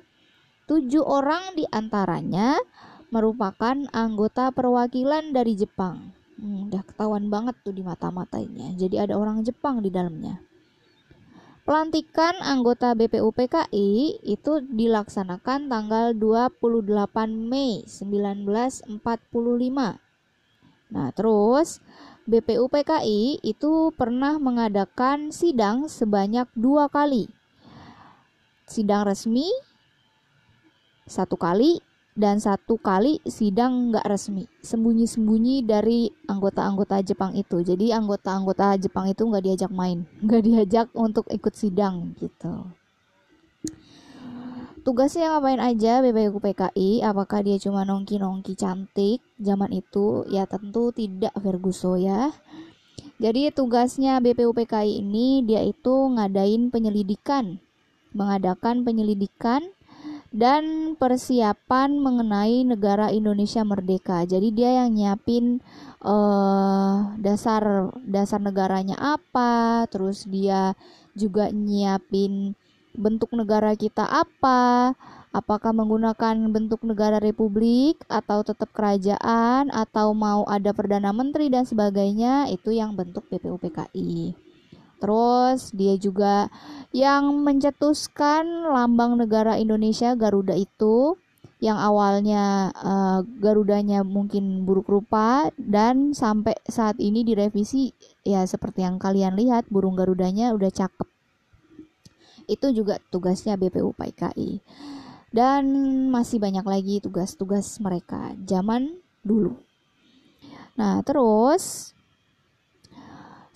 Tujuh 0.67 1.07
orang 1.07 1.55
di 1.55 1.63
antaranya 1.71 2.59
merupakan 3.07 3.87
anggota 3.95 4.51
perwakilan 4.51 5.31
dari 5.31 5.55
Jepang. 5.55 6.16
Hmm, 6.37 6.69
udah 6.69 6.85
ketahuan 6.85 7.33
banget 7.33 7.57
tuh 7.65 7.73
di 7.73 7.81
mata-matanya. 7.81 8.69
Jadi 8.77 9.01
ada 9.01 9.17
orang 9.17 9.41
Jepang 9.41 9.81
di 9.81 9.89
dalamnya. 9.89 10.37
Pelantikan 11.67 12.39
anggota 12.39 12.95
BPUPKI 12.95 14.23
itu 14.23 14.63
dilaksanakan 14.71 15.67
tanggal 15.67 16.15
28 16.15 17.27
Mei 17.27 17.83
1945. 17.83 18.87
Nah, 20.87 21.11
terus 21.11 21.83
BPUPKI 22.23 23.43
itu 23.43 23.91
pernah 23.91 24.39
mengadakan 24.39 25.35
sidang 25.35 25.91
sebanyak 25.91 26.47
dua 26.55 26.87
kali. 26.87 27.27
Sidang 28.63 29.03
resmi 29.03 29.51
satu 31.03 31.35
kali 31.35 31.83
dan 32.17 32.41
satu 32.41 32.81
kali 32.81 33.21
sidang 33.29 33.93
nggak 33.93 34.09
resmi. 34.09 34.49
Sembunyi-sembunyi 34.65 35.61
dari 35.61 36.09
anggota-anggota 36.25 37.05
Jepang 37.05 37.37
itu. 37.37 37.61
Jadi 37.61 37.93
anggota-anggota 37.93 38.73
Jepang 38.81 39.05
itu 39.05 39.21
nggak 39.21 39.45
diajak 39.45 39.71
main. 39.71 40.09
Nggak 40.25 40.41
diajak 40.43 40.87
untuk 40.97 41.29
ikut 41.29 41.53
sidang 41.53 42.17
gitu. 42.17 42.73
Tugasnya 44.81 45.35
ngapain 45.35 45.59
aja 45.59 45.99
BPU 45.99 46.39
PKI 46.39 47.03
apakah 47.03 47.43
dia 47.43 47.59
cuma 47.59 47.83
nongki-nongki 47.83 48.55
cantik 48.55 49.19
zaman 49.37 49.75
itu? 49.75 50.23
Ya 50.31 50.47
tentu 50.49 50.89
tidak 50.95 51.35
Ferguso 51.37 51.99
ya. 51.99 52.33
Jadi 53.19 53.51
tugasnya 53.51 54.17
BPU 54.23 54.55
PKI 54.55 55.03
ini 55.05 55.43
dia 55.43 55.61
itu 55.61 56.07
ngadain 56.17 56.71
penyelidikan. 56.73 57.59
Mengadakan 58.15 58.87
penyelidikan 58.87 59.75
dan 60.31 60.95
persiapan 60.99 61.97
mengenai 61.97 62.67
negara 62.67 63.09
Indonesia 63.11 63.63
merdeka. 63.63 64.27
Jadi 64.27 64.51
dia 64.51 64.83
yang 64.83 64.93
nyiapin 64.93 65.59
uh, 66.03 67.15
dasar 67.19 67.91
dasar 68.03 68.39
negaranya 68.43 68.95
apa, 68.99 69.87
terus 69.87 70.27
dia 70.27 70.75
juga 71.17 71.49
nyiapin 71.49 72.53
bentuk 72.97 73.33
negara 73.33 73.77
kita 73.77 74.03
apa, 74.03 74.93
apakah 75.31 75.69
menggunakan 75.69 76.49
bentuk 76.49 76.81
negara 76.81 77.21
republik 77.21 78.01
atau 78.09 78.41
tetap 78.41 78.73
kerajaan 78.73 79.69
atau 79.69 80.17
mau 80.17 80.43
ada 80.49 80.73
perdana 80.73 81.13
menteri 81.13 81.53
dan 81.53 81.63
sebagainya 81.63 82.49
itu 82.49 82.73
yang 82.73 82.97
bentuk 82.97 83.25
BPUPKI. 83.29 84.46
Terus 84.97 85.71
dia 85.73 85.93
juga 85.97 86.49
yang 86.89 87.45
mencetuskan 87.45 88.65
lambang 88.73 89.17
negara 89.17 89.57
Indonesia 89.61 90.17
Garuda 90.17 90.57
itu 90.57 91.17
yang 91.57 91.81
awalnya 91.81 92.69
uh, 92.77 93.25
Garudanya 93.41 94.05
mungkin 94.05 94.61
buruk 94.61 94.85
rupa 94.85 95.49
dan 95.57 96.13
sampai 96.13 96.53
saat 96.69 97.01
ini 97.01 97.25
direvisi 97.25 97.89
ya 98.21 98.45
seperti 98.45 98.85
yang 98.85 99.01
kalian 99.01 99.33
lihat 99.33 99.65
burung 99.69 99.97
Garudanya 99.97 100.53
udah 100.53 100.69
cakep. 100.69 101.09
Itu 102.45 102.71
juga 102.71 103.01
tugasnya 103.09 103.57
BPU 103.57 103.91
PKI. 103.97 104.61
Dan 105.27 105.65
masih 106.07 106.39
banyak 106.39 106.63
lagi 106.63 106.95
tugas-tugas 107.03 107.77
mereka 107.83 108.31
zaman 108.47 108.95
dulu. 109.27 109.59
Nah, 110.79 111.03
terus 111.03 111.91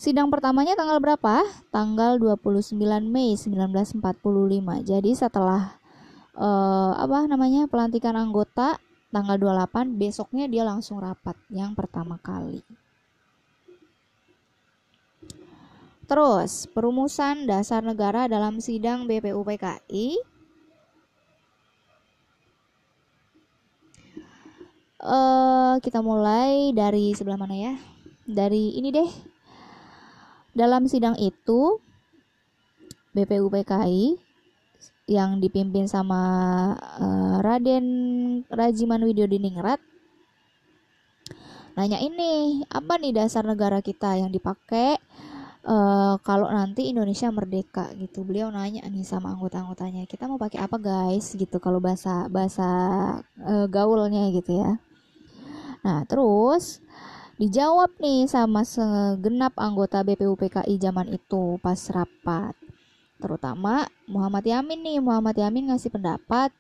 Sidang 0.02 0.34
pertamanya 0.34 0.74
tanggal 0.74 0.98
berapa? 0.98 1.46
Tanggal 1.70 2.18
29 2.18 2.74
Mei 3.06 3.38
1945. 3.38 4.02
Jadi 4.82 5.14
setelah 5.14 5.78
uh, 6.34 6.98
apa 6.98 7.30
namanya 7.30 7.70
pelantikan 7.70 8.18
anggota 8.18 8.82
tanggal 9.14 9.38
28 9.38 10.02
besoknya 10.02 10.50
dia 10.50 10.66
langsung 10.66 10.98
rapat 10.98 11.38
yang 11.54 11.78
pertama 11.78 12.18
kali. 12.18 12.66
Terus, 16.10 16.66
perumusan 16.74 17.46
dasar 17.46 17.86
negara 17.86 18.26
dalam 18.26 18.58
sidang 18.58 19.06
BPUPKI 19.06 20.18
uh, 25.06 25.78
kita 25.78 26.02
mulai 26.02 26.74
dari 26.74 27.14
sebelah 27.14 27.38
mana 27.38 27.54
ya? 27.54 27.74
Dari 28.26 28.82
ini 28.82 28.90
deh 28.90 29.31
dalam 30.52 30.88
sidang 30.88 31.16
itu, 31.20 31.80
BPUPKI 33.12 34.20
yang 35.12 35.44
dipimpin 35.44 35.92
sama 35.92 36.22
uh, 36.78 37.38
Raden 37.44 37.86
Rajiman 38.48 39.04
Widyodiningrat 39.04 39.84
nanya 41.72 42.00
ini 42.04 42.64
apa 42.68 43.00
nih 43.00 43.16
dasar 43.16 43.48
negara 43.48 43.80
kita 43.80 44.20
yang 44.20 44.28
dipakai 44.32 45.00
uh, 45.68 46.20
kalau 46.24 46.52
nanti 46.52 46.92
Indonesia 46.92 47.32
merdeka? 47.32 47.92
Gitu. 47.96 48.24
Beliau 48.28 48.52
nanya 48.52 48.84
nih 48.88 49.08
sama 49.08 49.32
anggota-anggotanya 49.36 50.08
kita 50.08 50.28
mau 50.28 50.40
pakai 50.40 50.60
apa 50.64 50.78
guys? 50.80 51.32
Gitu 51.34 51.58
kalau 51.64 51.80
bahasa 51.80 52.28
bahasa 52.28 52.68
uh, 53.44 53.68
gaulnya 53.72 54.32
gitu 54.36 54.60
ya. 54.62 54.80
Nah 55.82 56.04
terus 56.06 56.84
Dijawab 57.42 57.98
nih 57.98 58.30
sama 58.30 58.62
segenap 58.62 59.58
anggota 59.58 60.06
BPUPKI 60.06 60.78
zaman 60.78 61.10
itu 61.10 61.58
pas 61.58 61.90
rapat. 61.90 62.54
Terutama 63.18 63.90
Muhammad 64.06 64.46
Yamin 64.46 64.86
nih, 64.86 65.02
Muhammad 65.02 65.34
Yamin 65.34 65.74
ngasih 65.74 65.90
pendapat. 65.90 66.54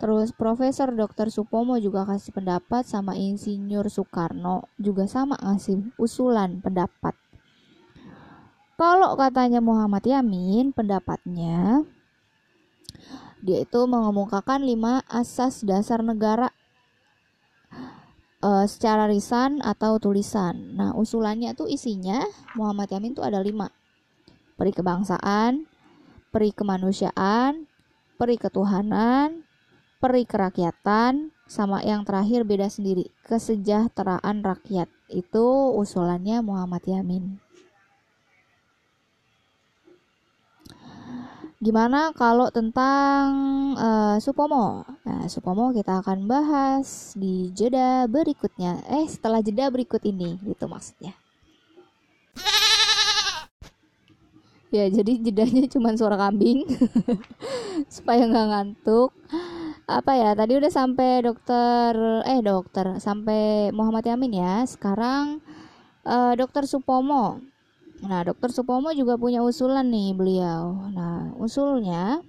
Terus 0.00 0.32
Profesor 0.32 0.88
Dr. 0.96 1.28
Supomo 1.28 1.76
juga 1.76 2.08
kasih 2.08 2.32
pendapat 2.32 2.88
sama 2.88 3.12
Insinyur 3.20 3.84
Soekarno 3.92 4.64
juga 4.80 5.04
sama 5.04 5.36
ngasih 5.44 5.92
usulan 6.00 6.56
pendapat. 6.64 7.12
Kalau 8.80 9.20
katanya 9.20 9.60
Muhammad 9.60 10.08
Yamin, 10.08 10.72
pendapatnya 10.72 11.84
dia 13.44 13.60
itu 13.60 13.80
mengemukakan 13.84 14.64
lima 14.64 15.04
asas 15.04 15.60
dasar 15.68 16.00
negara 16.00 16.48
uh, 18.44 18.66
secara 18.68 19.08
lisan 19.08 19.64
atau 19.64 19.96
tulisan. 19.96 20.76
Nah, 20.76 20.92
usulannya 20.92 21.56
tuh 21.56 21.72
isinya 21.72 22.20
Muhammad 22.52 22.92
Yamin 22.92 23.16
tuh 23.16 23.24
ada 23.24 23.40
lima. 23.40 23.72
Peri 24.60 24.70
kebangsaan, 24.70 25.64
peri 26.28 26.52
kemanusiaan, 26.52 27.64
peri 28.20 28.36
ketuhanan, 28.36 29.42
peri 29.98 30.28
kerakyatan, 30.28 31.32
sama 31.48 31.80
yang 31.84 32.04
terakhir 32.04 32.44
beda 32.44 32.68
sendiri, 32.68 33.08
kesejahteraan 33.26 34.44
rakyat. 34.44 34.86
Itu 35.08 35.74
usulannya 35.74 36.44
Muhammad 36.44 36.84
Yamin. 36.84 37.43
Gimana 41.64 42.12
kalau 42.12 42.52
tentang 42.52 43.24
uh, 43.80 44.20
Supomo? 44.20 44.84
Nah, 45.08 45.24
Supomo 45.32 45.72
kita 45.72 46.04
akan 46.04 46.28
bahas 46.28 47.16
di 47.16 47.48
jeda 47.56 48.04
berikutnya. 48.04 48.84
Eh, 48.84 49.08
setelah 49.08 49.40
jeda 49.40 49.72
berikut 49.72 50.04
ini, 50.04 50.36
gitu 50.44 50.68
maksudnya. 50.68 51.16
Ya, 54.68 54.92
jadi 54.92 55.16
jedanya 55.24 55.64
cuma 55.72 55.96
suara 55.96 56.20
kambing 56.20 56.68
supaya 57.96 58.28
nggak 58.28 58.48
ngantuk. 58.52 59.16
Apa 59.88 60.20
ya? 60.20 60.36
Tadi 60.36 60.60
udah 60.60 60.68
sampai 60.68 61.24
dokter, 61.24 61.96
eh 62.28 62.44
dokter, 62.44 63.00
sampai 63.00 63.72
Muhammad 63.72 64.04
Yamin 64.04 64.36
ya. 64.36 64.54
Sekarang 64.68 65.40
uh, 66.04 66.36
dokter 66.36 66.68
Supomo 66.68 67.53
Nah, 68.04 68.20
Dokter 68.20 68.52
Supomo 68.52 68.92
juga 68.92 69.16
punya 69.16 69.40
usulan 69.40 69.88
nih 69.88 70.12
beliau. 70.12 70.92
Nah, 70.92 71.32
usulnya 71.40 72.20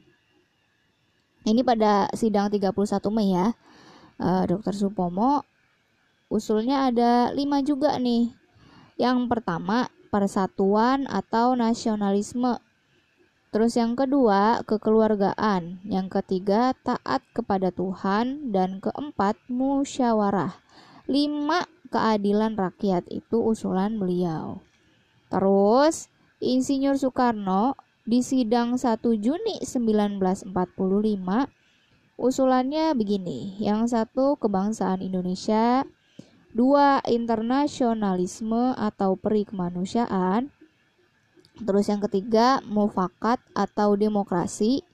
ini 1.44 1.62
pada 1.68 2.08
sidang 2.16 2.48
31 2.48 2.72
Mei 3.12 3.36
ya. 3.36 3.52
Uh, 4.16 4.48
Dokter 4.48 4.72
Supomo 4.72 5.44
usulnya 6.32 6.88
ada 6.88 7.36
lima 7.36 7.60
juga 7.60 8.00
nih. 8.00 8.32
Yang 8.96 9.28
pertama, 9.28 9.92
persatuan 10.08 11.12
atau 11.12 11.60
nasionalisme. 11.60 12.56
Terus 13.52 13.76
yang 13.76 14.00
kedua, 14.00 14.64
kekeluargaan. 14.64 15.84
Yang 15.84 16.08
ketiga, 16.24 16.72
taat 16.88 17.20
kepada 17.36 17.76
Tuhan. 17.76 18.56
Dan 18.56 18.80
keempat, 18.80 19.36
musyawarah. 19.52 20.56
Lima, 21.12 21.68
keadilan 21.92 22.56
rakyat. 22.56 23.12
Itu 23.12 23.44
usulan 23.44 24.00
beliau. 24.00 24.64
Terus, 25.36 26.08
Insinyur 26.40 26.96
Soekarno 26.96 27.76
di 28.08 28.24
sidang 28.24 28.80
1 28.80 29.04
Juni 29.20 29.60
1945 29.60 30.48
usulannya 32.16 32.96
begini. 32.96 33.60
Yang 33.60 33.92
satu 33.92 34.40
kebangsaan 34.40 35.04
Indonesia, 35.04 35.84
dua 36.56 37.04
internasionalisme 37.04 38.80
atau 38.80 39.20
peri 39.20 39.44
kemanusiaan, 39.44 40.56
terus 41.60 41.92
yang 41.92 42.00
ketiga 42.00 42.64
mufakat 42.64 43.44
atau 43.52 44.00
demokrasi, 44.00 44.88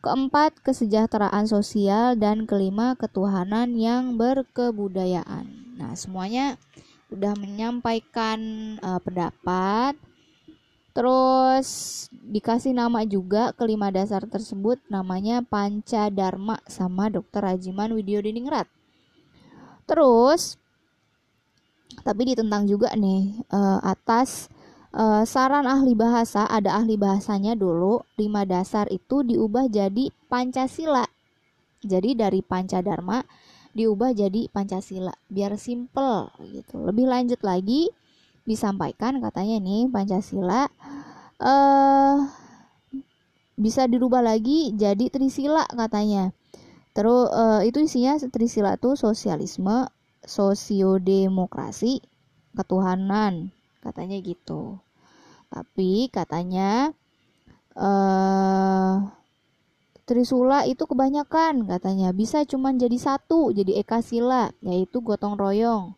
keempat 0.00 0.64
kesejahteraan 0.64 1.44
sosial 1.44 2.16
dan 2.16 2.48
kelima 2.48 2.96
ketuhanan 2.96 3.76
yang 3.76 4.16
berkebudayaan. 4.16 5.76
Nah, 5.76 5.92
semuanya 5.92 6.56
udah 7.14 7.38
menyampaikan 7.38 8.38
uh, 8.82 8.98
pendapat 8.98 9.94
terus 10.94 11.68
dikasih 12.10 12.70
nama 12.70 13.02
juga 13.02 13.50
kelima 13.54 13.90
dasar 13.90 14.26
tersebut 14.26 14.78
namanya 14.86 15.42
Panca 15.42 16.06
Dharma 16.10 16.62
sama 16.70 17.10
Dr. 17.10 17.42
Rajiman 17.42 17.94
Widyodiningrat 17.94 18.66
terus 19.86 20.58
tapi 22.02 22.34
ditentang 22.34 22.66
juga 22.66 22.90
nih 22.94 23.42
uh, 23.50 23.78
atas 23.82 24.50
uh, 24.94 25.22
saran 25.26 25.66
ahli 25.66 25.94
bahasa 25.94 26.46
ada 26.46 26.78
ahli 26.78 26.94
bahasanya 26.94 27.58
dulu 27.58 28.02
lima 28.18 28.46
dasar 28.46 28.86
itu 28.90 29.26
diubah 29.26 29.66
jadi 29.66 30.10
Pancasila 30.30 31.06
jadi 31.84 32.16
dari 32.16 32.40
Panca 32.40 32.80
Dharma 32.80 33.22
diubah 33.74 34.14
jadi 34.14 34.46
Pancasila 34.48 35.12
biar 35.28 35.58
simple 35.58 36.30
gitu. 36.54 36.80
Lebih 36.80 37.10
lanjut 37.10 37.42
lagi 37.42 37.90
disampaikan 38.46 39.18
katanya 39.18 39.58
nih 39.58 39.90
Pancasila 39.90 40.70
eh 41.42 41.48
uh, 41.50 42.16
bisa 43.54 43.86
dirubah 43.86 44.22
lagi 44.22 44.70
jadi 44.74 45.10
Trisila 45.10 45.66
katanya. 45.66 46.30
Terus 46.94 47.26
uh, 47.34 47.62
itu 47.66 47.82
isinya 47.82 48.14
Trisila 48.18 48.78
tuh 48.78 48.94
sosialisme, 48.94 49.90
sosiodemokrasi, 50.22 51.98
ketuhanan 52.54 53.50
katanya 53.82 54.18
gitu. 54.22 54.78
Tapi 55.50 56.06
katanya 56.14 56.94
eh 57.74 57.82
uh, 57.82 59.23
Trisula 60.04 60.68
itu 60.68 60.84
kebanyakan 60.84 61.64
katanya. 61.64 62.12
Bisa 62.12 62.44
cuma 62.44 62.76
jadi 62.76 62.96
satu 63.00 63.56
jadi 63.56 63.80
eka 63.80 64.04
sila 64.04 64.52
yaitu 64.60 65.00
gotong 65.00 65.40
royong. 65.40 65.96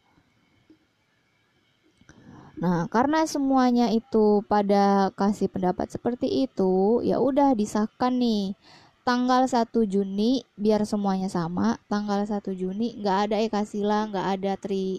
Nah, 2.56 2.88
karena 2.88 3.28
semuanya 3.28 3.92
itu 3.92 4.40
pada 4.48 5.12
kasih 5.12 5.52
pendapat 5.52 5.92
seperti 5.92 6.48
itu, 6.48 7.04
ya 7.04 7.20
udah 7.20 7.52
disahkan 7.52 8.16
nih. 8.16 8.56
Tanggal 9.06 9.46
1 9.46 9.86
Juni 9.86 10.42
biar 10.58 10.82
semuanya 10.82 11.30
sama 11.30 11.78
tanggal 11.86 12.26
1 12.26 12.50
Juni 12.58 12.98
nggak 12.98 13.30
ada 13.30 13.36
ekasila 13.38 14.10
nggak 14.10 14.26
ada 14.34 14.52
tri 14.58 14.98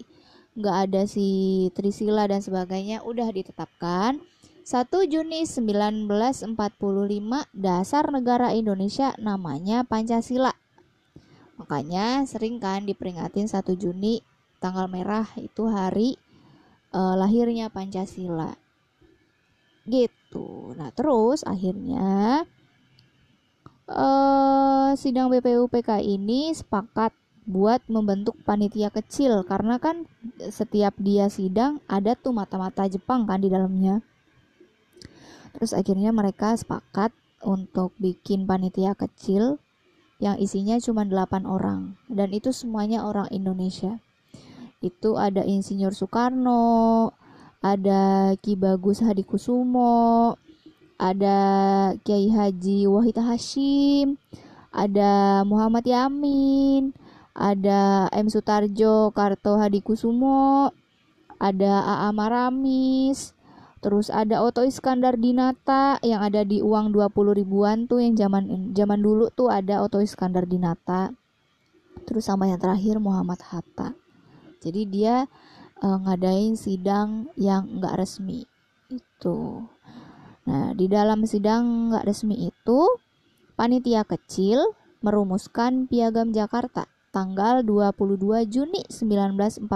nggak 0.56 0.76
ada 0.88 1.04
si 1.04 1.68
trisila 1.76 2.24
dan 2.24 2.40
sebagainya 2.40 3.04
udah 3.04 3.28
ditetapkan 3.28 4.16
1 4.68 4.84
Juni 5.08 5.48
1945 5.48 6.44
dasar 7.56 8.04
negara 8.12 8.52
Indonesia 8.52 9.16
namanya 9.16 9.80
Pancasila. 9.80 10.52
Makanya 11.56 12.28
sering 12.28 12.60
kan 12.60 12.84
diperingatin 12.84 13.48
1 13.48 13.64
Juni 13.80 14.20
tanggal 14.60 14.84
merah 14.92 15.24
itu 15.40 15.72
hari 15.72 16.20
uh, 16.92 17.16
lahirnya 17.16 17.72
Pancasila. 17.72 18.60
Gitu. 19.88 20.76
Nah 20.76 20.92
terus 20.92 21.48
akhirnya 21.48 22.44
uh, 23.88 24.92
sidang 25.00 25.32
BPUPK 25.32 26.04
ini 26.04 26.52
sepakat 26.52 27.16
buat 27.48 27.80
membentuk 27.88 28.36
panitia 28.44 28.92
kecil. 28.92 29.48
Karena 29.48 29.80
kan 29.80 30.04
setiap 30.52 30.92
dia 31.00 31.32
sidang 31.32 31.80
ada 31.88 32.12
tuh 32.12 32.36
mata-mata 32.36 32.84
Jepang 32.84 33.24
kan 33.24 33.40
di 33.40 33.48
dalamnya. 33.48 34.04
Terus 35.58 35.74
akhirnya 35.74 36.14
mereka 36.14 36.54
sepakat 36.54 37.10
untuk 37.42 37.90
bikin 37.98 38.46
panitia 38.46 38.94
kecil 38.94 39.58
yang 40.22 40.38
isinya 40.38 40.78
cuma 40.78 41.02
8 41.02 41.46
orang 41.46 41.98
dan 42.06 42.30
itu 42.30 42.54
semuanya 42.54 43.02
orang 43.02 43.26
Indonesia. 43.34 43.98
Itu 44.78 45.18
ada 45.18 45.42
Insinyur 45.42 45.90
Soekarno, 45.90 47.10
ada 47.58 48.34
Ki 48.38 48.54
Bagus 48.54 49.02
Hadikusumo, 49.02 50.38
ada 50.94 51.38
Kiai 52.06 52.30
Haji 52.30 52.86
Wahid 52.86 53.18
Hashim, 53.18 54.14
ada 54.70 55.42
Muhammad 55.42 55.82
Yamin, 55.82 56.94
ada 57.34 58.06
M 58.14 58.30
Sutarjo 58.30 59.10
Karto 59.10 59.58
Hadikusumo, 59.58 60.70
ada 61.38 61.72
AA 61.82 62.08
Maramis, 62.14 63.37
terus 63.78 64.10
ada 64.10 64.42
Oto 64.42 64.66
Iskandar 64.66 65.18
Dinata 65.18 66.02
yang 66.02 66.22
ada 66.22 66.42
di 66.42 66.62
uang 66.62 66.90
20 66.94 67.38
ribuan 67.38 67.86
tuh 67.86 68.02
yang 68.02 68.18
zaman 68.18 68.74
zaman 68.74 69.00
dulu 69.00 69.30
tuh 69.32 69.48
ada 69.48 69.82
Oto 69.82 70.02
Iskandar 70.02 70.46
Dinata. 70.46 71.14
Terus 72.06 72.26
sama 72.26 72.48
yang 72.48 72.58
terakhir 72.58 72.98
Muhammad 73.02 73.42
Hatta. 73.44 73.92
Jadi 74.58 74.82
dia 74.88 75.28
uh, 75.82 75.98
ngadain 76.02 76.56
sidang 76.56 77.30
yang 77.38 77.78
enggak 77.78 78.00
resmi 78.00 78.48
itu. 78.88 79.68
Nah, 80.48 80.72
di 80.72 80.88
dalam 80.88 81.28
sidang 81.28 81.92
nggak 81.92 82.08
resmi 82.08 82.48
itu, 82.48 82.80
panitia 83.52 84.08
kecil 84.08 84.72
merumuskan 85.04 85.84
Piagam 85.86 86.32
Jakarta 86.32 86.88
tanggal 87.12 87.60
22 87.66 88.48
Juni 88.48 88.82
1945 88.88 89.68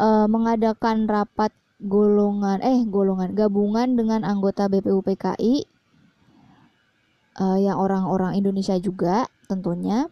eh, 0.00 0.26
mengadakan 0.26 1.04
rapat 1.04 1.52
golongan 1.80 2.60
eh 2.60 2.84
golongan 2.84 3.32
gabungan 3.32 3.96
dengan 3.96 4.20
anggota 4.22 4.68
BPUPKI 4.68 5.54
eh, 7.40 7.58
yang 7.64 7.76
orang-orang 7.80 8.36
Indonesia 8.36 8.76
juga 8.76 9.24
tentunya 9.48 10.06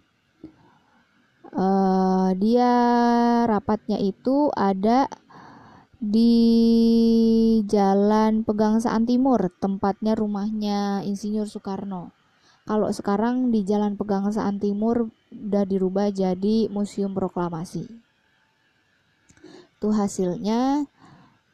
eh, 1.52 2.30
dia 2.40 2.72
rapatnya 3.44 4.00
itu 4.00 4.48
ada 4.56 5.08
di 5.98 6.34
Jalan 7.66 8.46
Pegangsaan 8.46 9.02
Timur, 9.02 9.50
tempatnya 9.58 10.14
rumahnya 10.14 11.02
Insinyur 11.02 11.50
Soekarno. 11.50 12.14
Kalau 12.70 12.86
sekarang 12.94 13.50
di 13.50 13.66
Jalan 13.66 13.98
Pegangsaan 13.98 14.62
Timur 14.62 15.10
udah 15.34 15.64
dirubah 15.66 16.14
jadi 16.14 16.70
Museum 16.70 17.18
Proklamasi. 17.18 17.90
Itu 19.78 19.90
hasilnya 19.90 20.86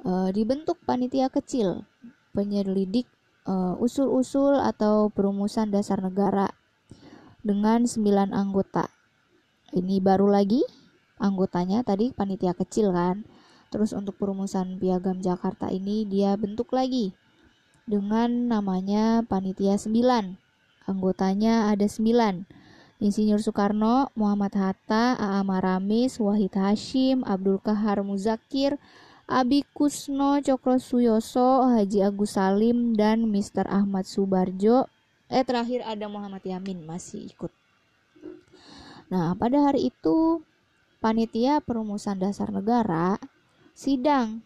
e, 0.05 0.13
dibentuk 0.31 0.79
panitia 0.85 1.33
kecil 1.33 1.89
penyelidik 2.37 3.09
eh, 3.49 3.75
usul-usul 3.79 4.59
atau 4.59 5.09
perumusan 5.09 5.71
dasar 5.71 6.03
negara 6.03 6.51
dengan 7.47 7.87
9 7.87 8.35
anggota. 8.35 8.91
Ini 9.71 10.03
baru 10.03 10.29
lagi 10.29 10.61
anggotanya 11.23 11.87
tadi 11.87 12.11
panitia 12.11 12.53
kecil 12.53 12.91
kan 12.91 13.23
Terus 13.75 13.91
untuk 13.91 14.15
perumusan 14.23 14.79
piagam 14.79 15.19
Jakarta 15.19 15.67
ini 15.67 16.07
dia 16.07 16.39
bentuk 16.39 16.71
lagi 16.71 17.11
dengan 17.91 18.47
namanya 18.47 19.27
Panitia 19.27 19.75
9. 19.75 19.91
Anggotanya 20.87 21.75
ada 21.75 21.83
9. 21.83 22.47
Insinyur 23.03 23.43
Soekarno, 23.43 24.15
Muhammad 24.15 24.55
Hatta, 24.55 25.19
A.A. 25.19 25.43
Maramis, 25.43 26.23
Wahid 26.23 26.55
Hashim, 26.55 27.27
Abdul 27.27 27.59
Kahar 27.59 27.99
Muzakir, 28.07 28.79
Abi 29.25 29.65
Kusno, 29.73 30.37
Cokro 30.45 30.77
Suyoso, 30.77 31.65
Haji 31.65 32.05
Agus 32.05 32.37
Salim, 32.37 32.93
dan 32.93 33.25
Mr. 33.33 33.65
Ahmad 33.65 34.05
Subarjo. 34.05 34.85
Eh 35.33 35.41
terakhir 35.41 35.81
ada 35.81 36.05
Muhammad 36.13 36.45
Yamin 36.45 36.85
masih 36.85 37.33
ikut. 37.33 37.49
Nah, 39.09 39.33
pada 39.33 39.65
hari 39.65 39.89
itu 39.89 40.45
panitia 41.01 41.65
perumusan 41.65 42.21
dasar 42.21 42.53
negara 42.53 43.17
sidang. 43.73 44.45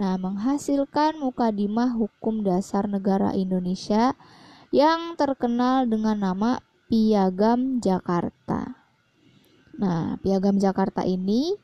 Nah, 0.00 0.16
menghasilkan 0.16 1.20
mukadimah 1.20 1.92
hukum 1.92 2.40
dasar 2.40 2.88
negara 2.88 3.36
Indonesia 3.36 4.16
yang 4.72 5.20
terkenal 5.20 5.84
dengan 5.84 6.18
nama 6.18 6.64
Piagam 6.88 7.78
Jakarta. 7.78 8.74
Nah, 9.76 10.16
Piagam 10.24 10.56
Jakarta 10.56 11.04
ini 11.04 11.60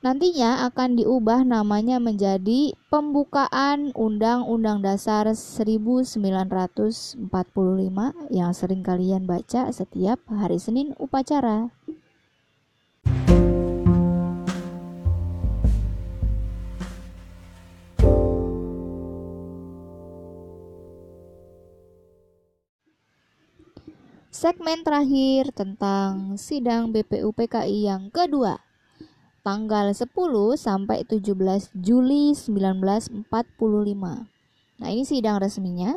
nantinya 0.00 0.64
akan 0.72 0.96
diubah 0.96 1.44
namanya 1.44 2.00
menjadi 2.00 2.72
Pembukaan 2.88 3.92
Undang-Undang 3.92 4.80
Dasar 4.80 5.28
1945 5.28 7.20
yang 8.32 8.50
sering 8.56 8.80
kalian 8.80 9.28
baca 9.28 9.68
setiap 9.68 10.24
hari 10.32 10.56
Senin 10.56 10.96
upacara. 10.96 11.68
segmen 24.40 24.80
terakhir 24.80 25.52
tentang 25.52 26.40
sidang 26.40 26.88
BPUPKI 26.96 27.84
yang 27.84 28.08
kedua 28.08 28.69
tanggal 29.40 29.92
10 29.92 30.08
sampai 30.56 31.04
17 31.08 31.72
Juli 31.76 32.32
1945. 32.36 33.28
Nah, 34.80 34.88
ini 34.88 35.04
sidang 35.04 35.40
resminya. 35.40 35.96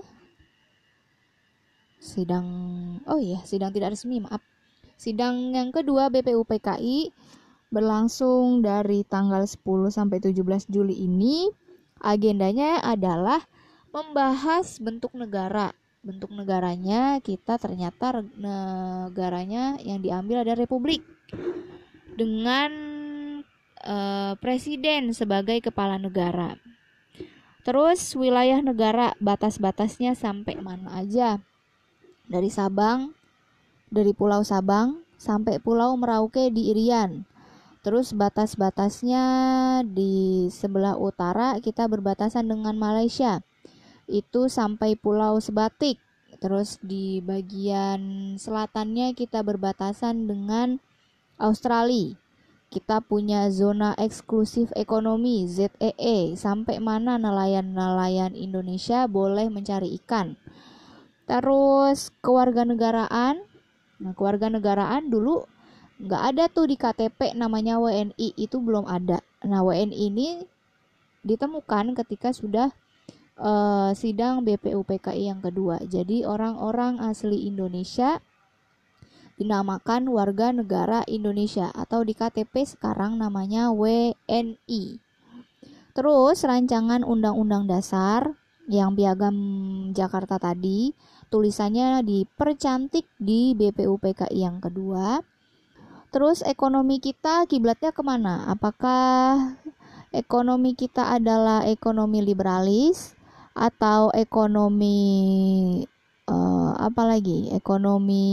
Sidang 2.03 2.47
Oh 3.07 3.19
iya, 3.19 3.39
sidang 3.47 3.71
tidak 3.71 3.95
resmi, 3.95 4.23
maaf. 4.23 4.43
Sidang 4.95 5.55
yang 5.55 5.71
kedua 5.71 6.07
BPUPKI 6.11 7.11
berlangsung 7.73 8.63
dari 8.63 9.03
tanggal 9.03 9.43
10 9.43 9.91
sampai 9.91 10.19
17 10.19 10.67
Juli 10.71 11.03
ini. 11.03 11.51
Agendanya 12.03 12.83
adalah 12.83 13.39
membahas 13.95 14.79
bentuk 14.83 15.15
negara 15.15 15.71
bentuk 16.03 16.35
negaranya 16.35 17.23
kita 17.23 17.55
ternyata 17.55 18.19
negaranya 18.35 19.79
yang 19.79 20.03
diambil 20.03 20.43
ada 20.43 20.59
republik 20.59 20.99
dengan 22.19 22.92
uh, 23.83 24.33
presiden 24.39 25.11
sebagai 25.11 25.59
kepala 25.59 25.99
negara. 25.99 26.57
Terus 27.63 28.11
wilayah 28.19 28.59
negara 28.59 29.15
batas-batasnya 29.23 30.19
sampai 30.19 30.59
mana 30.59 30.99
aja? 30.99 31.39
Dari 32.27 32.51
Sabang, 32.51 33.15
dari 33.87 34.11
Pulau 34.11 34.43
Sabang 34.43 35.03
sampai 35.15 35.63
Pulau 35.63 35.95
Merauke 35.95 36.51
di 36.51 36.75
Irian. 36.75 37.23
Terus 37.83 38.15
batas-batasnya 38.15 39.23
di 39.83 40.47
sebelah 40.51 40.95
utara 40.95 41.59
kita 41.59 41.87
berbatasan 41.87 42.47
dengan 42.47 42.75
Malaysia 42.79 43.43
itu 44.07 44.51
sampai 44.51 44.99
Pulau 44.99 45.39
Sebatik. 45.39 45.99
Terus 46.43 46.79
di 46.83 47.23
bagian 47.23 48.35
selatannya 48.35 49.15
kita 49.15 49.43
berbatasan 49.43 50.27
dengan 50.27 50.83
Australia. 51.39 52.22
Kita 52.73 53.05
punya 53.05 53.53
zona 53.53 53.93
eksklusif 54.01 54.73
ekonomi 54.73 55.45
ZEE 55.45 55.93
e. 55.93 56.33
sampai 56.33 56.81
mana 56.81 57.21
nelayan-nelayan 57.21 58.33
Indonesia 58.33 59.05
boleh 59.05 59.45
mencari 59.53 59.93
ikan. 60.01 60.33
Terus 61.29 62.09
kewarganegaraan. 62.25 63.45
Nah, 64.01 64.13
kewarganegaraan 64.17 65.05
dulu 65.05 65.45
nggak 66.01 66.23
ada 66.33 66.49
tuh 66.49 66.65
di 66.65 66.73
KTP 66.73 67.37
namanya 67.37 67.77
WNI 67.77 68.41
itu 68.41 68.57
belum 68.57 68.89
ada. 68.89 69.21
Nah, 69.45 69.61
WNI 69.61 69.93
ini 69.93 70.41
ditemukan 71.21 71.93
ketika 71.93 72.33
sudah 72.33 72.73
uh, 73.37 73.93
sidang 73.93 74.41
BPUPKI 74.49 75.29
yang 75.29 75.45
kedua. 75.45 75.77
Jadi 75.85 76.25
orang-orang 76.25 76.97
asli 77.05 77.45
Indonesia 77.45 78.17
dinamakan 79.37 80.09
warga 80.09 80.53
negara 80.53 81.01
Indonesia 81.09 81.73
atau 81.73 82.05
di 82.05 82.13
KTP 82.13 82.65
sekarang 82.65 83.17
namanya 83.17 83.73
WNI. 83.73 85.01
Terus 85.93 86.37
rancangan 86.41 87.05
Undang-Undang 87.05 87.69
Dasar 87.69 88.33
yang 88.65 88.95
piagam 88.95 89.35
Jakarta 89.91 90.39
tadi 90.39 90.95
tulisannya 91.33 92.05
dipercantik 92.05 93.09
di 93.17 93.57
BPUPKI 93.57 94.37
yang 94.37 94.61
kedua. 94.61 95.21
Terus 96.13 96.45
ekonomi 96.45 97.01
kita 97.01 97.49
kiblatnya 97.49 97.89
ke 97.89 98.05
mana? 98.05 98.45
Apakah 98.45 99.57
ekonomi 100.13 100.77
kita 100.77 101.09
adalah 101.09 101.65
ekonomi 101.65 102.21
liberalis 102.21 103.17
atau 103.57 104.13
ekonomi 104.13 105.01
uh, 106.29 106.73
apa 106.77 107.01
lagi? 107.01 107.49
Ekonomi 107.49 108.29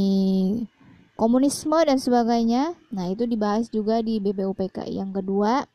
komunisme 1.21 1.77
dan 1.85 2.01
sebagainya. 2.01 2.73
Nah, 2.89 3.13
itu 3.13 3.29
dibahas 3.29 3.69
juga 3.69 4.01
di 4.01 4.17
BPUPK 4.25 4.89
yang 4.89 5.13
kedua. 5.13 5.69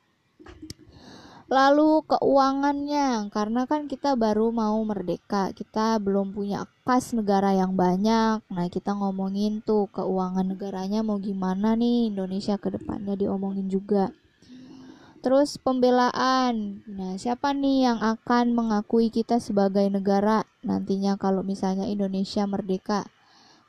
Lalu 1.46 2.02
keuangannya, 2.10 3.30
karena 3.30 3.70
kan 3.70 3.86
kita 3.86 4.18
baru 4.18 4.50
mau 4.50 4.82
merdeka, 4.82 5.54
kita 5.54 6.02
belum 6.02 6.34
punya 6.34 6.66
kas 6.82 7.14
negara 7.14 7.54
yang 7.54 7.78
banyak. 7.78 8.42
Nah, 8.50 8.66
kita 8.74 8.98
ngomongin 8.98 9.62
tuh 9.62 9.86
keuangan 9.94 10.58
negaranya 10.58 11.06
mau 11.06 11.22
gimana 11.22 11.78
nih 11.78 12.10
Indonesia 12.10 12.58
ke 12.58 12.74
depannya 12.74 13.14
diomongin 13.14 13.70
juga. 13.70 14.10
Terus 15.22 15.62
pembelaan. 15.62 16.82
Nah, 16.90 17.22
siapa 17.22 17.54
nih 17.54 17.94
yang 17.94 18.02
akan 18.02 18.58
mengakui 18.58 19.14
kita 19.14 19.38
sebagai 19.38 19.86
negara 19.94 20.50
nantinya 20.66 21.22
kalau 21.22 21.46
misalnya 21.46 21.86
Indonesia 21.86 22.50
merdeka? 22.50 23.06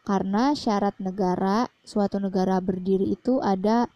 Karena 0.07 0.55
syarat 0.55 0.95
negara 1.03 1.67
suatu 1.83 2.23
negara 2.23 2.63
berdiri 2.63 3.11
itu 3.11 3.43
ada 3.43 3.91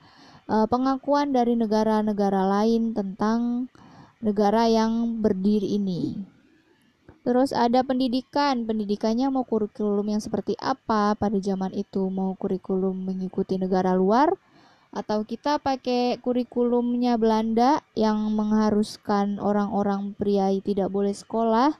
uh, 0.50 0.66
pengakuan 0.66 1.30
dari 1.30 1.54
negara-negara 1.54 2.50
lain 2.50 2.90
tentang 2.90 3.70
negara 4.18 4.66
yang 4.66 5.22
berdiri 5.22 5.78
ini. 5.78 6.18
Terus 7.20 7.52
ada 7.52 7.84
pendidikan, 7.84 8.64
pendidikannya 8.64 9.28
mau 9.28 9.44
kurikulum 9.44 10.08
yang 10.08 10.24
seperti 10.24 10.56
apa? 10.56 11.12
Pada 11.14 11.36
zaman 11.36 11.70
itu, 11.76 12.08
mau 12.08 12.32
kurikulum 12.32 12.96
mengikuti 12.96 13.60
negara 13.60 13.92
luar? 13.92 14.34
Atau 14.90 15.22
kita 15.22 15.60
pakai 15.60 16.18
kurikulumnya 16.18 17.20
Belanda 17.20 17.84
yang 17.92 18.32
mengharuskan 18.32 19.36
orang-orang 19.38 20.16
priai 20.16 20.64
tidak 20.64 20.88
boleh 20.88 21.12
sekolah? 21.12 21.76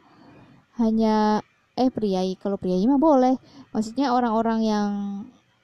Hanya 0.76 1.40
eh 1.80 1.88
priai 1.88 2.36
kalau 2.36 2.60
priai 2.60 2.84
mah 2.84 3.00
boleh. 3.00 3.40
Maksudnya 3.72 4.12
orang-orang 4.12 4.60
yang 4.60 4.90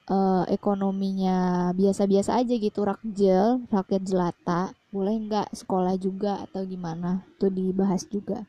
uh, 0.09 0.49
ekonominya 0.49 1.71
biasa-biasa 1.77 2.41
aja 2.41 2.55
gitu 2.57 2.83
rakjel 2.83 3.69
rakyat 3.69 4.03
jelata 4.03 4.73
boleh 4.97 5.15
nggak 5.29 5.53
sekolah 5.53 5.95
juga 6.01 6.41
atau 6.49 6.65
gimana? 6.65 7.21
Tuh 7.37 7.53
dibahas 7.53 8.09
juga. 8.09 8.49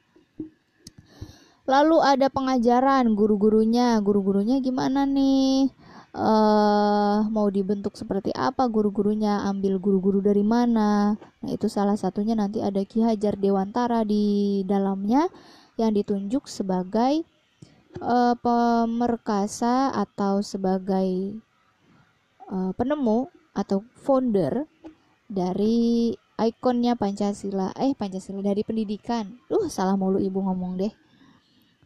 Lalu 1.68 2.00
ada 2.00 2.32
pengajaran 2.32 3.12
guru-gurunya. 3.12 4.00
Guru-gurunya 4.00 4.64
gimana 4.64 5.04
nih? 5.04 5.68
Uh, 6.16 7.28
mau 7.30 7.52
dibentuk 7.52 8.00
seperti 8.00 8.32
apa 8.32 8.64
guru-gurunya? 8.72 9.44
Ambil 9.44 9.76
guru-guru 9.76 10.24
dari 10.24 10.48
mana? 10.48 11.20
Nah 11.20 11.52
itu 11.52 11.68
salah 11.68 12.00
satunya 12.00 12.40
nanti 12.40 12.64
ada 12.64 12.80
Ki 12.88 13.04
Hajar 13.04 13.36
Dewantara 13.36 14.08
di 14.08 14.64
dalamnya 14.64 15.28
yang 15.76 15.92
ditunjuk 15.92 16.48
sebagai 16.48 17.28
uh, 18.02 18.36
pemerkasa 18.40 19.94
atau 19.94 20.42
sebagai 20.46 21.38
uh, 22.50 22.72
penemu 22.74 23.30
atau 23.58 23.82
founder 23.98 24.70
dari 25.28 26.14
ikonnya 26.38 26.94
Pancasila 26.94 27.74
eh 27.76 27.98
Pancasila 27.98 28.40
dari 28.46 28.62
pendidikan. 28.62 29.42
Uh 29.50 29.68
salah 29.68 29.98
mulu 29.98 30.22
ibu 30.22 30.40
ngomong 30.40 30.78
deh. 30.78 30.94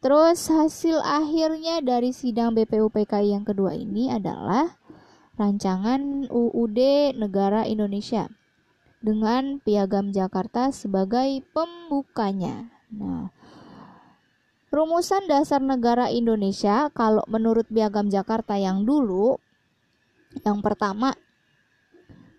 Terus 0.01 0.49
hasil 0.49 0.97
akhirnya 1.05 1.77
dari 1.85 2.09
sidang 2.09 2.57
BPUPKI 2.57 3.37
yang 3.37 3.45
kedua 3.45 3.77
ini 3.77 4.09
adalah 4.09 4.81
rancangan 5.37 6.25
UUD 6.25 7.13
Negara 7.21 7.69
Indonesia 7.69 8.25
dengan 9.01 9.61
Piagam 9.61 10.09
Jakarta 10.09 10.73
sebagai 10.73 11.45
pembukanya. 11.53 12.69
Nah 12.89 13.29
Rumusan 14.71 15.27
dasar 15.27 15.59
negara 15.59 16.07
Indonesia 16.07 16.87
kalau 16.95 17.27
menurut 17.27 17.67
Piagam 17.67 18.07
Jakarta 18.07 18.55
yang 18.55 18.87
dulu 18.87 19.35
yang 20.47 20.63
pertama 20.63 21.11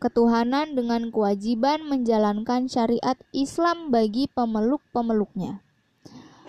ketuhanan 0.01 0.73
dengan 0.73 1.13
kewajiban 1.13 1.85
menjalankan 1.85 2.73
syariat 2.73 3.21
Islam 3.37 3.93
bagi 3.93 4.33
pemeluk-pemeluknya. 4.33 5.61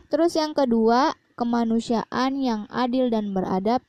Terus 0.08 0.40
yang 0.40 0.56
kedua, 0.56 1.20
kemanusiaan 1.36 2.40
yang 2.40 2.64
adil 2.72 3.12
dan 3.12 3.36
beradab. 3.36 3.84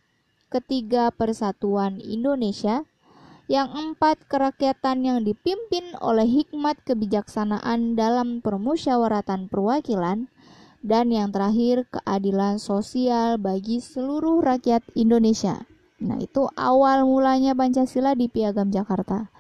Ketiga, 0.51 1.15
persatuan 1.15 2.03
Indonesia. 2.03 2.83
Yang 3.47 3.69
empat, 3.71 4.27
kerakyatan 4.27 5.07
yang 5.07 5.19
dipimpin 5.23 5.95
oleh 6.03 6.27
hikmat 6.27 6.83
kebijaksanaan 6.83 7.95
dalam 7.95 8.43
permusyawaratan 8.43 9.47
perwakilan. 9.47 10.27
Dan 10.85 11.09
yang 11.09 11.33
terakhir, 11.33 11.89
keadilan 11.89 12.61
sosial 12.61 13.41
bagi 13.41 13.81
seluruh 13.81 14.45
rakyat 14.45 14.85
Indonesia. 14.93 15.65
Nah, 16.05 16.21
itu 16.21 16.45
awal 16.61 17.09
mulanya 17.09 17.57
Pancasila 17.57 18.13
di 18.13 18.29
Piagam 18.29 18.69
Jakarta. 18.69 19.33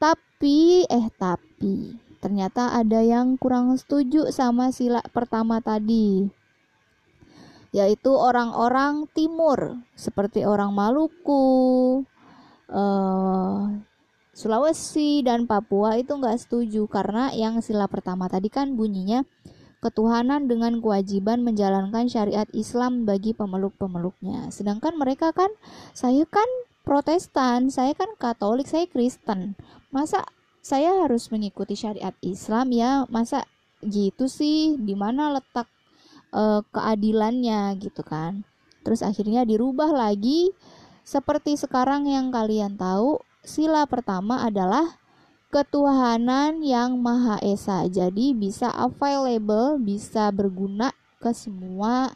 Tapi, 0.00 0.88
eh 0.88 1.12
tapi, 1.20 2.00
ternyata 2.24 2.72
ada 2.72 3.04
yang 3.04 3.36
kurang 3.36 3.76
setuju 3.76 4.32
sama 4.32 4.72
sila 4.72 5.04
pertama 5.12 5.60
tadi. 5.60 6.32
Yaitu 7.76 8.16
orang-orang 8.16 9.04
timur, 9.12 9.84
seperti 9.92 10.48
orang 10.48 10.72
Maluku, 10.72 12.08
uh, 12.72 13.68
Sulawesi, 14.32 15.20
dan 15.28 15.44
Papua 15.44 16.00
itu 16.00 16.16
nggak 16.16 16.40
setuju. 16.40 16.88
Karena 16.88 17.28
yang 17.36 17.60
sila 17.60 17.84
pertama 17.84 18.32
tadi 18.32 18.48
kan 18.48 18.72
bunyinya 18.72 19.28
ketuhanan 19.80 20.44
dengan 20.44 20.78
kewajiban 20.78 21.40
menjalankan 21.40 22.06
syariat 22.06 22.46
Islam 22.52 23.08
bagi 23.08 23.32
pemeluk-pemeluknya. 23.32 24.52
Sedangkan 24.52 24.96
mereka 25.00 25.32
kan, 25.32 25.48
saya 25.96 26.28
kan 26.28 26.46
Protestan, 26.84 27.68
saya 27.72 27.96
kan 27.96 28.08
Katolik, 28.16 28.68
saya 28.68 28.88
Kristen. 28.88 29.56
Masa 29.92 30.24
saya 30.60 31.04
harus 31.04 31.32
mengikuti 31.32 31.76
syariat 31.76 32.12
Islam 32.20 32.72
ya? 32.76 33.08
Masa 33.08 33.48
gitu 33.80 34.28
sih? 34.28 34.76
Di 34.76 34.92
mana 34.92 35.32
letak 35.32 35.68
uh, 36.32 36.60
keadilannya 36.72 37.76
gitu 37.80 38.04
kan? 38.04 38.44
Terus 38.84 39.00
akhirnya 39.04 39.44
dirubah 39.44 39.92
lagi 39.92 40.52
seperti 41.04 41.56
sekarang 41.56 42.06
yang 42.06 42.28
kalian 42.30 42.76
tahu, 42.76 43.20
sila 43.40 43.88
pertama 43.88 44.44
adalah 44.44 44.99
ketuhanan 45.50 46.62
yang 46.62 46.96
Maha 47.02 47.42
Esa. 47.42 47.84
Jadi 47.90 48.32
bisa 48.32 48.70
available, 48.70 49.82
bisa 49.82 50.30
berguna 50.30 50.94
ke 51.18 51.34
semua 51.34 52.14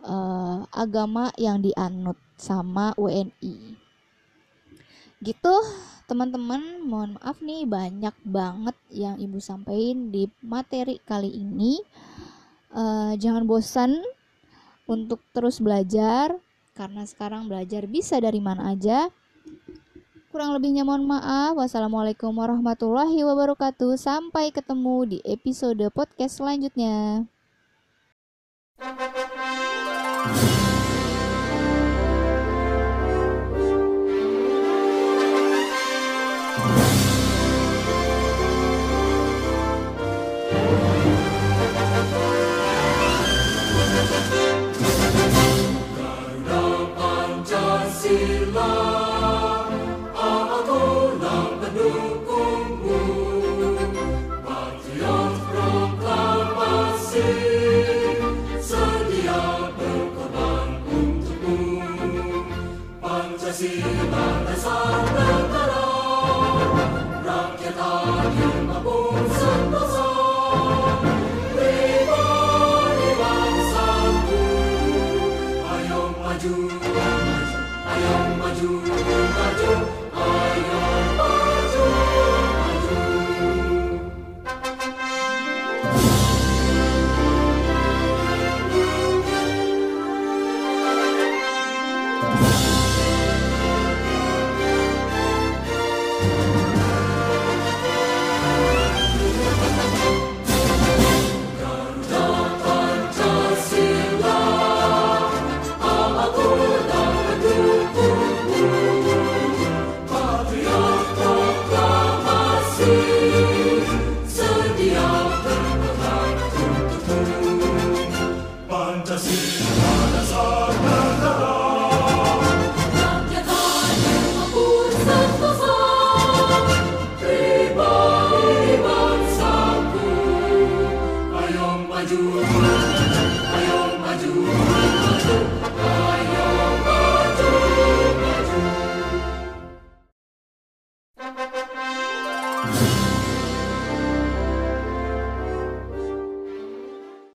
uh, 0.00 0.64
agama 0.72 1.28
yang 1.36 1.60
dianut 1.60 2.16
sama 2.40 2.96
WNI. 2.96 3.76
Gitu, 5.20 5.54
teman-teman. 6.08 6.80
Mohon 6.80 7.20
maaf 7.20 7.38
nih 7.44 7.68
banyak 7.68 8.16
banget 8.24 8.76
yang 8.90 9.20
Ibu 9.20 9.38
sampaikan 9.38 10.08
di 10.08 10.26
materi 10.40 10.96
kali 11.04 11.28
ini. 11.28 11.78
Uh, 12.72 13.12
jangan 13.20 13.44
bosan 13.44 14.00
untuk 14.88 15.20
terus 15.34 15.60
belajar 15.60 16.38
karena 16.72 17.02
sekarang 17.04 17.44
belajar 17.44 17.84
bisa 17.84 18.16
dari 18.18 18.40
mana 18.40 18.72
aja. 18.72 19.12
Kurang 20.30 20.54
lebihnya 20.54 20.86
mohon 20.86 21.10
maaf. 21.10 21.58
Wassalamualaikum 21.58 22.30
warahmatullahi 22.30 23.18
wabarakatuh. 23.26 23.98
Sampai 23.98 24.54
ketemu 24.54 25.18
di 25.18 25.18
episode 25.26 25.82
podcast 25.90 26.38
selanjutnya. 26.38 27.26